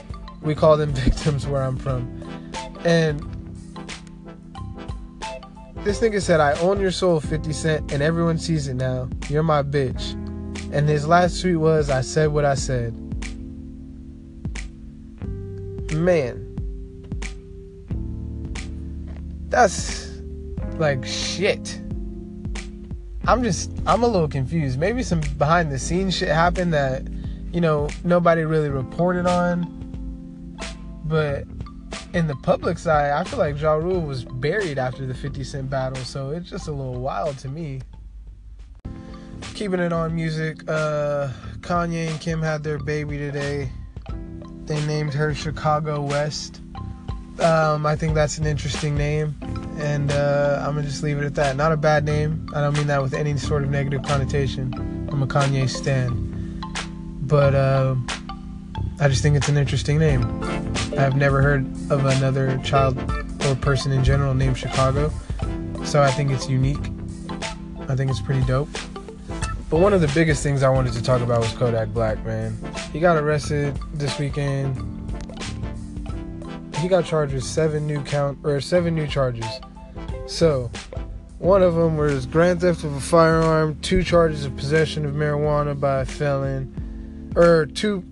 we 0.42 0.56
call 0.56 0.78
them 0.78 0.94
victims 0.94 1.46
where 1.46 1.62
I'm 1.62 1.78
from. 1.78 2.06
And 2.86 3.20
this 5.84 6.00
nigga 6.00 6.22
said, 6.22 6.40
I 6.40 6.54
own 6.60 6.80
your 6.80 6.92
soul, 6.92 7.20
50 7.20 7.54
Cent, 7.54 7.92
and 7.92 8.02
everyone 8.02 8.38
sees 8.38 8.68
it 8.68 8.76
now. 8.76 9.10
You're 9.30 9.44
my 9.44 9.64
bitch. 9.64 10.14
And 10.74 10.88
his 10.88 11.08
last 11.08 11.42
tweet 11.42 11.58
was, 11.58 11.90
I 11.90 12.02
said 12.02 12.30
what 12.30 12.46
I 12.46 12.56
said. 12.56 12.94
Man. 15.94 16.47
That's 19.58 20.12
like 20.78 21.04
shit. 21.04 21.82
I'm 23.26 23.42
just, 23.42 23.72
I'm 23.88 24.04
a 24.04 24.08
little 24.08 24.28
confused. 24.28 24.78
Maybe 24.78 25.02
some 25.02 25.20
behind 25.40 25.72
the 25.72 25.80
scenes 25.80 26.16
shit 26.16 26.30
happened 26.30 26.76
that, 26.76 27.08
you 27.52 27.60
know, 27.60 27.90
nobody 28.04 28.44
really 28.44 28.70
reported 28.70 29.26
on. 29.26 30.60
But 31.06 31.46
in 32.14 32.28
the 32.28 32.36
public 32.44 32.78
side, 32.78 33.10
I 33.14 33.24
feel 33.24 33.40
like 33.40 33.60
Ja 33.60 33.74
Rule 33.74 34.00
was 34.00 34.26
buried 34.26 34.78
after 34.78 35.08
the 35.08 35.16
50 35.16 35.44
Cent 35.44 35.72
battle, 35.72 36.04
so 36.04 36.30
it's 36.30 36.52
just 36.52 36.68
a 36.68 36.72
little 36.72 37.02
wild 37.02 37.40
to 37.40 37.50
me. 37.50 37.82
Keeping 39.56 39.80
it 39.80 39.92
on 39.92 40.14
music, 40.14 40.70
uh, 40.70 41.30
Kanye 41.62 42.12
and 42.12 42.22
Kim 42.22 42.44
had 42.44 42.64
their 42.64 42.78
baby 42.78 43.18
today. 43.18 43.72
They 44.66 44.86
named 44.86 45.16
her 45.16 45.34
Chicago 45.34 46.04
West. 46.04 46.62
Um, 47.40 47.86
I 47.86 47.96
think 47.96 48.16
that's 48.16 48.40
an 48.40 48.48
interesting 48.48 48.96
name, 48.96 49.36
and 49.78 50.12
uh, 50.12 50.64
I'm 50.66 50.76
gonna 50.76 50.88
just 50.88 51.04
leave 51.04 51.18
it 51.18 51.26
at 51.26 51.36
that. 51.36 51.56
Not 51.56 51.72
a 51.72 51.78
bad 51.78 52.06
name. 52.06 52.50
I 52.54 52.62
don't 52.62 52.76
mean 52.76 52.88
that 52.88 53.02
with 53.02 53.14
any 53.14 53.38
sort 53.38 53.64
of 53.64 53.70
negative 53.70 54.04
connotation. 54.04 54.74
I'm 55.12 55.22
a 55.24 55.28
Kanye 55.28 55.70
stan, 55.70 56.62
but 57.22 57.54
uh, 57.54 57.96
I 59.00 59.08
just 59.08 59.22
think 59.22 59.36
it's 59.36 59.50
an 59.50 59.58
interesting 59.58 60.00
name. 60.00 60.24
I've 60.98 61.16
never 61.16 61.42
heard 61.42 61.66
of 61.92 62.06
another 62.06 62.58
child 62.64 62.98
or 63.46 63.56
person 63.56 63.92
in 63.92 64.04
general 64.04 64.34
named 64.34 64.58
Chicago, 64.58 65.12
so 65.86 66.02
I 66.02 66.12
think 66.12 66.32
it's 66.32 66.50
unique. 66.50 66.92
I 67.88 67.96
think 67.96 68.10
it's 68.10 68.22
pretty 68.22 68.46
dope. 68.46 68.70
But 69.70 69.80
one 69.80 69.94
of 69.94 70.02
the 70.02 70.08
biggest 70.10 70.44
things 70.44 70.64
I 70.64 70.70
wanted 70.70 70.94
to 70.94 71.04
talk 71.04 71.22
about 71.22 71.42
was 71.42 71.52
Kodak 71.54 71.90
Black, 71.90 72.24
man. 72.26 72.58
He 72.94 73.00
got 73.00 73.18
arrested 73.18 73.78
this 73.94 74.18
weekend. 74.18 74.97
He 76.80 76.88
got 76.88 77.06
charged 77.06 77.34
with 77.34 77.44
seven 77.44 77.88
new 77.88 78.02
count 78.04 78.40
or 78.44 78.62
seven 78.62 78.96
new 78.96 79.08
charges. 79.08 79.46
So, 80.28 80.72
one 81.40 81.64
of 81.64 81.76
them 81.76 81.98
was 81.98 82.26
grand 82.26 82.62
theft 82.62 82.84
of 82.84 82.96
a 82.96 83.00
firearm, 83.00 83.80
two 83.82 84.04
charges 84.04 84.46
of 84.46 84.56
possession 84.58 85.06
of 85.06 85.14
marijuana 85.14 85.80
by 85.80 86.02
a 86.02 86.06
felon, 86.06 87.34
or 87.36 87.66
two 87.66 88.04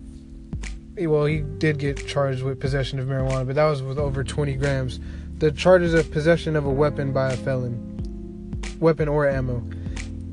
well, 0.97 1.25
he 1.25 1.39
did 1.41 1.77
get 1.77 2.07
charged 2.07 2.41
with 2.41 2.59
possession 2.59 2.99
of 2.99 3.07
marijuana, 3.07 3.45
but 3.45 3.55
that 3.55 3.65
was 3.65 3.81
with 3.81 3.97
over 3.97 4.23
20 4.23 4.53
grams. 4.53 4.99
The 5.39 5.51
charges 5.51 5.93
of 5.93 6.09
possession 6.11 6.55
of 6.55 6.65
a 6.65 6.69
weapon 6.69 7.11
by 7.11 7.33
a 7.33 7.37
felon, 7.37 8.61
weapon 8.79 9.09
or 9.09 9.27
ammo, 9.27 9.61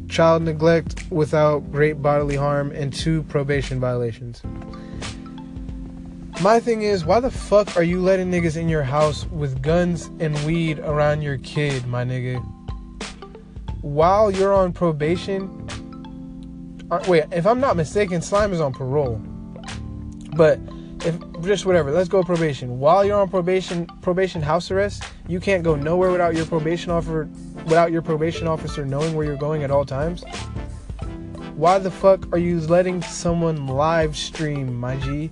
child 0.09 0.43
neglect 0.43 1.11
without 1.11 1.73
great 1.73 2.01
bodily 2.01 2.37
harm, 2.37 2.71
and 2.71 2.93
two 2.93 3.25
probation 3.25 3.81
violations. 3.81 4.41
My 6.43 6.59
thing 6.59 6.83
is, 6.83 7.05
why 7.05 7.21
the 7.21 7.31
fuck 7.31 7.77
are 7.77 7.85
you 7.85 8.01
letting 8.01 8.29
niggas 8.29 8.57
in 8.57 8.69
your 8.69 8.83
house 8.83 9.27
with 9.27 9.63
guns 9.63 10.11
and 10.19 10.37
weed 10.45 10.81
around 10.81 11.23
your 11.23 11.39
kid, 11.39 11.87
my 11.87 12.05
nigga? 12.05 12.45
While 13.81 14.29
you're 14.29 14.53
on 14.53 14.73
probation. 14.73 15.69
Uh, 16.91 17.01
wait, 17.07 17.27
if 17.31 17.47
I'm 17.47 17.61
not 17.61 17.77
mistaken, 17.77 18.21
Slime 18.21 18.53
is 18.53 18.61
on 18.61 18.73
parole. 18.73 19.23
But 20.35 20.59
if 21.05 21.17
just 21.43 21.65
whatever, 21.65 21.93
let's 21.93 22.09
go 22.09 22.25
probation. 22.25 22.81
While 22.81 23.05
you're 23.05 23.21
on 23.21 23.29
probation, 23.31 23.87
probation 24.01 24.43
house 24.43 24.69
arrest, 24.73 25.05
you 25.29 25.39
can't 25.39 25.63
go 25.63 25.77
nowhere 25.77 26.11
without 26.11 26.35
your 26.35 26.47
probation 26.47 26.91
officer, 26.91 27.29
without 27.67 27.93
your 27.93 28.03
probation 28.03 28.49
officer 28.49 28.85
knowing 28.85 29.15
where 29.15 29.25
you're 29.25 29.37
going 29.37 29.63
at 29.63 29.71
all 29.71 29.85
times. 29.85 30.25
Why 31.55 31.79
the 31.79 31.93
fuck 31.93 32.33
are 32.33 32.39
you 32.39 32.59
letting 32.63 33.01
someone 33.01 33.69
live 33.69 34.17
stream, 34.17 34.75
my 34.75 34.97
G? 34.97 35.31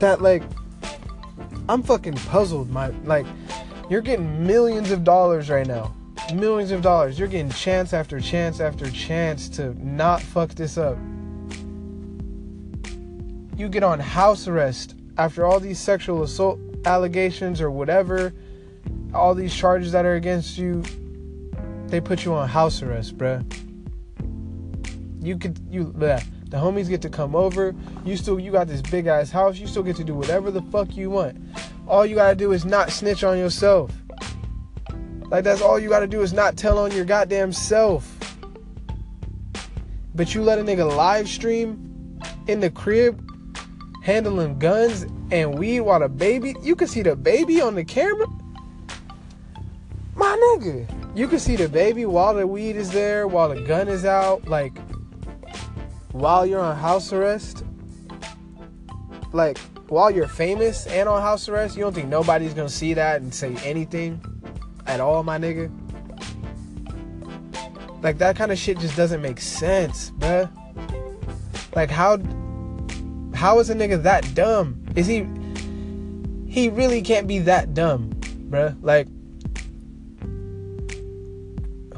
That 0.00 0.22
like, 0.22 0.42
I'm 1.68 1.82
fucking 1.82 2.14
puzzled. 2.14 2.70
My 2.70 2.88
like, 3.04 3.26
you're 3.90 4.00
getting 4.00 4.46
millions 4.46 4.90
of 4.90 5.04
dollars 5.04 5.50
right 5.50 5.66
now, 5.66 5.94
millions 6.34 6.70
of 6.70 6.82
dollars. 6.82 7.18
You're 7.18 7.28
getting 7.28 7.50
chance 7.50 7.92
after 7.92 8.20
chance 8.20 8.60
after 8.60 8.90
chance 8.90 9.48
to 9.50 9.74
not 9.84 10.20
fuck 10.20 10.50
this 10.50 10.78
up 10.78 10.98
you 13.58 13.68
get 13.68 13.82
on 13.82 13.98
house 13.98 14.46
arrest 14.46 14.94
after 15.18 15.44
all 15.44 15.58
these 15.58 15.80
sexual 15.80 16.22
assault 16.22 16.60
allegations 16.84 17.60
or 17.60 17.72
whatever, 17.72 18.32
all 19.12 19.34
these 19.34 19.52
charges 19.52 19.90
that 19.90 20.06
are 20.06 20.14
against 20.14 20.56
you, 20.56 20.82
they 21.88 22.00
put 22.00 22.24
you 22.24 22.32
on 22.32 22.48
house 22.48 22.82
arrest, 22.82 23.18
bruh. 23.18 23.44
You 25.20 25.36
could 25.36 25.58
you 25.68 25.86
bleh, 25.86 26.24
the 26.48 26.56
homies 26.56 26.88
get 26.88 27.02
to 27.02 27.10
come 27.10 27.36
over. 27.36 27.74
You 28.04 28.16
still 28.16 28.40
you 28.40 28.50
got 28.50 28.68
this 28.68 28.80
big 28.80 29.06
ass 29.06 29.30
house. 29.30 29.58
You 29.58 29.66
still 29.66 29.82
get 29.82 29.96
to 29.96 30.04
do 30.04 30.14
whatever 30.14 30.50
the 30.50 30.62
fuck 30.62 30.96
you 30.96 31.10
want. 31.10 31.36
All 31.86 32.06
you 32.06 32.14
gotta 32.14 32.34
do 32.34 32.52
is 32.52 32.64
not 32.64 32.90
snitch 32.90 33.22
on 33.22 33.38
yourself. 33.38 33.92
Like 35.30 35.44
that's 35.44 35.60
all 35.60 35.78
you 35.78 35.88
gotta 35.88 36.06
do 36.06 36.22
is 36.22 36.32
not 36.32 36.56
tell 36.56 36.78
on 36.78 36.92
your 36.92 37.04
goddamn 37.04 37.52
self. 37.52 38.14
But 40.14 40.34
you 40.34 40.42
let 40.42 40.58
a 40.58 40.62
nigga 40.62 40.96
live 40.96 41.28
stream 41.28 42.18
in 42.46 42.60
the 42.60 42.70
crib 42.70 43.24
handling 44.02 44.58
guns 44.58 45.06
and 45.30 45.58
weed 45.58 45.80
while 45.80 46.00
the 46.00 46.08
baby, 46.08 46.54
you 46.62 46.74
can 46.74 46.88
see 46.88 47.02
the 47.02 47.14
baby 47.14 47.60
on 47.60 47.74
the 47.74 47.84
camera. 47.84 48.26
My 50.16 50.56
nigga, 50.58 50.88
you 51.14 51.28
can 51.28 51.38
see 51.38 51.56
the 51.56 51.68
baby 51.68 52.06
while 52.06 52.34
the 52.34 52.46
weed 52.46 52.76
is 52.76 52.90
there, 52.90 53.28
while 53.28 53.50
the 53.50 53.60
gun 53.60 53.86
is 53.86 54.04
out, 54.04 54.48
like 54.48 54.72
while 56.18 56.44
you're 56.44 56.60
on 56.60 56.76
house 56.76 57.12
arrest. 57.12 57.64
Like 59.32 59.58
while 59.88 60.10
you're 60.10 60.28
famous 60.28 60.86
and 60.86 61.08
on 61.08 61.22
house 61.22 61.48
arrest, 61.48 61.76
you 61.76 61.82
don't 61.82 61.94
think 61.94 62.08
nobody's 62.08 62.54
gonna 62.54 62.68
see 62.68 62.94
that 62.94 63.20
and 63.20 63.32
say 63.32 63.54
anything 63.64 64.20
at 64.86 65.00
all, 65.00 65.22
my 65.22 65.38
nigga? 65.38 65.70
Like 68.02 68.18
that 68.18 68.36
kind 68.36 68.52
of 68.52 68.58
shit 68.58 68.78
just 68.78 68.96
doesn't 68.96 69.22
make 69.22 69.40
sense, 69.40 70.10
bruh. 70.12 70.50
Like 71.74 71.90
how 71.90 72.18
how 73.34 73.60
is 73.60 73.70
a 73.70 73.74
nigga 73.74 74.02
that 74.02 74.34
dumb? 74.34 74.84
Is 74.96 75.06
he? 75.06 75.26
He 76.48 76.70
really 76.70 77.02
can't 77.02 77.28
be 77.28 77.38
that 77.40 77.74
dumb, 77.74 78.10
bruh. 78.50 78.76
Like, 78.82 79.06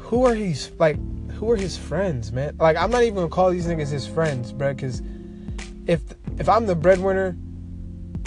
who 0.03 0.25
are 0.25 0.35
his 0.35 0.71
like? 0.77 0.97
Who 1.41 1.49
are 1.49 1.55
his 1.55 1.75
friends, 1.75 2.31
man? 2.31 2.55
Like, 2.59 2.77
I'm 2.77 2.91
not 2.91 3.01
even 3.01 3.15
gonna 3.15 3.27
call 3.27 3.49
these 3.49 3.65
niggas 3.65 3.89
his 3.89 4.05
friends, 4.05 4.53
bruh. 4.53 4.75
Because 4.75 5.01
if 5.87 5.99
if 6.37 6.47
I'm 6.47 6.67
the 6.67 6.75
breadwinner 6.75 7.35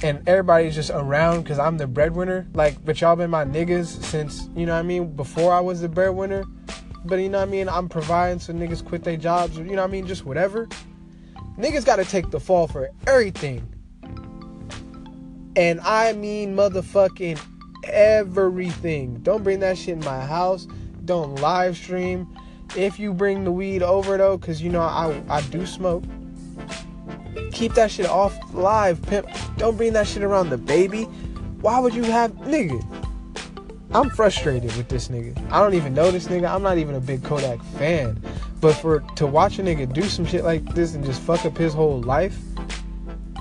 and 0.02 0.28
everybody's 0.28 0.74
just 0.74 0.90
around 0.90 1.42
because 1.42 1.60
I'm 1.60 1.78
the 1.78 1.86
breadwinner, 1.86 2.48
like, 2.54 2.84
but 2.84 3.00
y'all 3.00 3.14
been 3.14 3.30
my 3.30 3.44
niggas 3.44 4.02
since 4.02 4.50
you 4.56 4.66
know 4.66 4.72
what 4.72 4.80
I 4.80 4.82
mean 4.82 5.14
before 5.14 5.54
I 5.54 5.60
was 5.60 5.80
the 5.80 5.88
breadwinner. 5.88 6.42
But 7.04 7.20
you 7.20 7.28
know 7.28 7.38
what 7.38 7.46
I 7.46 7.50
mean? 7.52 7.68
I'm 7.68 7.88
providing 7.88 8.40
so 8.40 8.52
niggas 8.52 8.84
quit 8.84 9.04
their 9.04 9.16
jobs, 9.16 9.56
you 9.56 9.62
know 9.62 9.82
what 9.82 9.90
I 9.90 9.92
mean? 9.92 10.08
Just 10.08 10.24
whatever. 10.24 10.66
Niggas 11.56 11.86
gotta 11.86 12.04
take 12.04 12.32
the 12.32 12.40
fall 12.40 12.66
for 12.66 12.90
everything. 13.06 13.62
And 15.54 15.80
I 15.82 16.14
mean 16.14 16.56
motherfucking 16.56 17.38
everything. 17.84 19.20
Don't 19.22 19.44
bring 19.44 19.60
that 19.60 19.78
shit 19.78 19.90
in 19.90 20.00
my 20.00 20.26
house. 20.26 20.66
Don't 21.04 21.36
live 21.36 21.76
stream. 21.76 22.26
If 22.76 22.98
you 22.98 23.12
bring 23.12 23.44
the 23.44 23.52
weed 23.52 23.82
over 23.82 24.16
though, 24.16 24.36
cause 24.38 24.60
you 24.60 24.70
know 24.70 24.82
I 24.82 25.22
I 25.28 25.40
do 25.42 25.66
smoke. 25.66 26.04
Keep 27.52 27.74
that 27.74 27.90
shit 27.90 28.06
off 28.06 28.36
live, 28.52 29.00
pimp. 29.02 29.28
Don't 29.56 29.76
bring 29.76 29.92
that 29.92 30.06
shit 30.06 30.22
around 30.22 30.50
the 30.50 30.58
baby. 30.58 31.04
Why 31.60 31.78
would 31.78 31.94
you 31.94 32.02
have 32.04 32.32
nigga? 32.32 32.84
I'm 33.92 34.10
frustrated 34.10 34.74
with 34.76 34.88
this 34.88 35.08
nigga. 35.08 35.38
I 35.52 35.60
don't 35.60 35.74
even 35.74 35.94
know 35.94 36.10
this 36.10 36.26
nigga. 36.26 36.52
I'm 36.52 36.62
not 36.62 36.78
even 36.78 36.96
a 36.96 37.00
big 37.00 37.22
Kodak 37.22 37.62
fan. 37.78 38.20
But 38.60 38.74
for 38.74 39.00
to 39.16 39.26
watch 39.26 39.58
a 39.58 39.62
nigga 39.62 39.92
do 39.92 40.02
some 40.02 40.26
shit 40.26 40.42
like 40.42 40.64
this 40.74 40.94
and 40.94 41.04
just 41.04 41.20
fuck 41.22 41.44
up 41.44 41.56
his 41.56 41.72
whole 41.72 42.00
life 42.00 42.36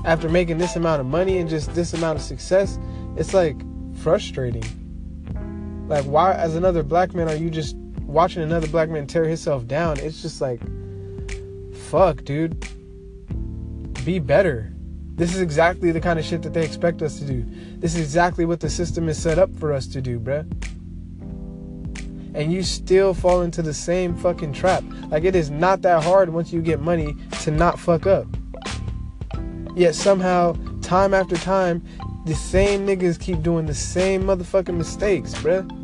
after 0.06 0.30
making 0.30 0.58
this 0.58 0.76
amount 0.76 1.00
of 1.00 1.08
money 1.08 1.38
and 1.38 1.50
just 1.50 1.74
this 1.74 1.93
amount 1.93 2.19
of 2.19 2.24
success, 2.24 2.78
it's 3.15 3.34
like 3.34 3.56
frustrating. 3.98 4.65
Like 5.88 6.06
why 6.06 6.34
as 6.34 6.56
another 6.56 6.84
black 6.84 7.13
man 7.13 7.30
are 7.30 7.36
you 7.36 7.50
just 7.50 7.76
watching 8.13 8.43
another 8.43 8.67
black 8.67 8.89
man 8.89 9.08
tear 9.08 9.26
himself 9.26 9.67
down? 9.67 9.99
It's 9.99 10.21
just 10.21 10.39
like 10.39 10.62
fuck, 11.93 12.23
dude. 12.23 12.67
Be 14.06 14.19
better. 14.19 14.73
This 15.15 15.36
is 15.36 15.41
exactly 15.41 15.91
the 15.91 16.02
kind 16.02 16.17
of 16.17 16.26
shit 16.26 16.41
that 16.41 16.54
they 16.54 16.63
expect 16.63 17.02
us 17.02 17.19
to 17.19 17.26
do. 17.26 17.45
This 17.78 17.93
is 17.93 18.02
exactly 18.02 18.45
what 18.45 18.60
the 18.60 18.69
system 18.69 19.10
is 19.10 19.21
set 19.21 19.38
up 19.38 19.56
for 19.58 19.71
us 19.71 19.86
to 19.88 20.02
do, 20.02 20.19
bruh. 20.19 20.41
And 22.34 22.52
you 22.52 22.63
still 22.63 23.13
fall 23.13 23.41
into 23.41 23.62
the 23.62 23.76
same 23.76 24.15
fucking 24.15 24.54
trap. 24.54 24.84
Like 25.10 25.23
it 25.23 25.36
is 25.36 25.52
not 25.52 25.84
that 25.84 26.04
hard 26.04 26.30
once 26.30 26.52
you 26.52 26.63
get 26.63 26.80
money 26.80 27.15
to 27.41 27.52
not 27.52 27.80
fuck 27.80 28.08
up. 28.08 28.26
Yet 29.76 29.93
somehow, 29.93 30.56
time 30.82 31.13
after 31.13 31.36
time, 31.36 31.84
the 32.26 32.34
same 32.34 32.88
niggas 32.88 33.19
keep 33.19 33.43
doing 33.43 33.67
the 33.67 33.76
same 33.76 34.23
motherfucking 34.23 34.76
mistakes, 34.76 35.34
bruh. 35.36 35.83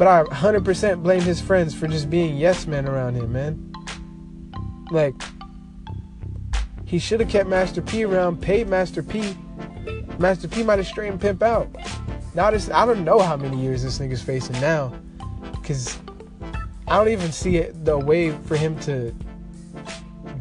But 0.00 0.08
I 0.08 0.22
100% 0.22 1.02
blame 1.02 1.20
his 1.20 1.42
friends 1.42 1.74
for 1.74 1.86
just 1.86 2.08
being 2.08 2.38
yes 2.38 2.66
men 2.66 2.88
around 2.88 3.16
him, 3.16 3.32
man. 3.34 3.70
Like, 4.90 5.12
he 6.86 6.98
should 6.98 7.20
have 7.20 7.28
kept 7.28 7.50
Master 7.50 7.82
P 7.82 8.04
around, 8.04 8.40
paid 8.40 8.66
Master 8.66 9.02
P. 9.02 9.36
Master 10.18 10.48
P 10.48 10.62
might 10.62 10.78
have 10.78 10.86
straightened 10.86 11.20
Pimp 11.20 11.42
out. 11.42 11.68
Now 12.34 12.50
this, 12.50 12.70
I 12.70 12.86
don't 12.86 13.04
know 13.04 13.18
how 13.18 13.36
many 13.36 13.60
years 13.60 13.82
this 13.82 13.98
nigga's 13.98 14.22
facing 14.22 14.58
now, 14.58 14.90
cause 15.62 15.98
I 16.88 16.96
don't 16.96 17.08
even 17.08 17.30
see 17.30 17.58
it 17.58 17.84
the 17.84 17.98
way 17.98 18.30
for 18.30 18.56
him 18.56 18.80
to 18.80 19.14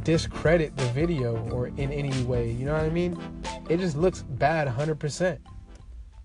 discredit 0.06 0.78
the 0.78 0.86
video 0.86 1.36
or 1.52 1.68
in 1.68 1.92
any 1.92 2.24
way. 2.24 2.50
You 2.50 2.66
know 2.66 2.76
what 2.76 2.84
I 2.84 2.90
mean? 2.90 3.22
It 3.68 3.82
just 3.82 3.98
looks 3.98 4.22
bad, 4.22 4.70
hundred 4.70 5.00
percent. 5.00 5.42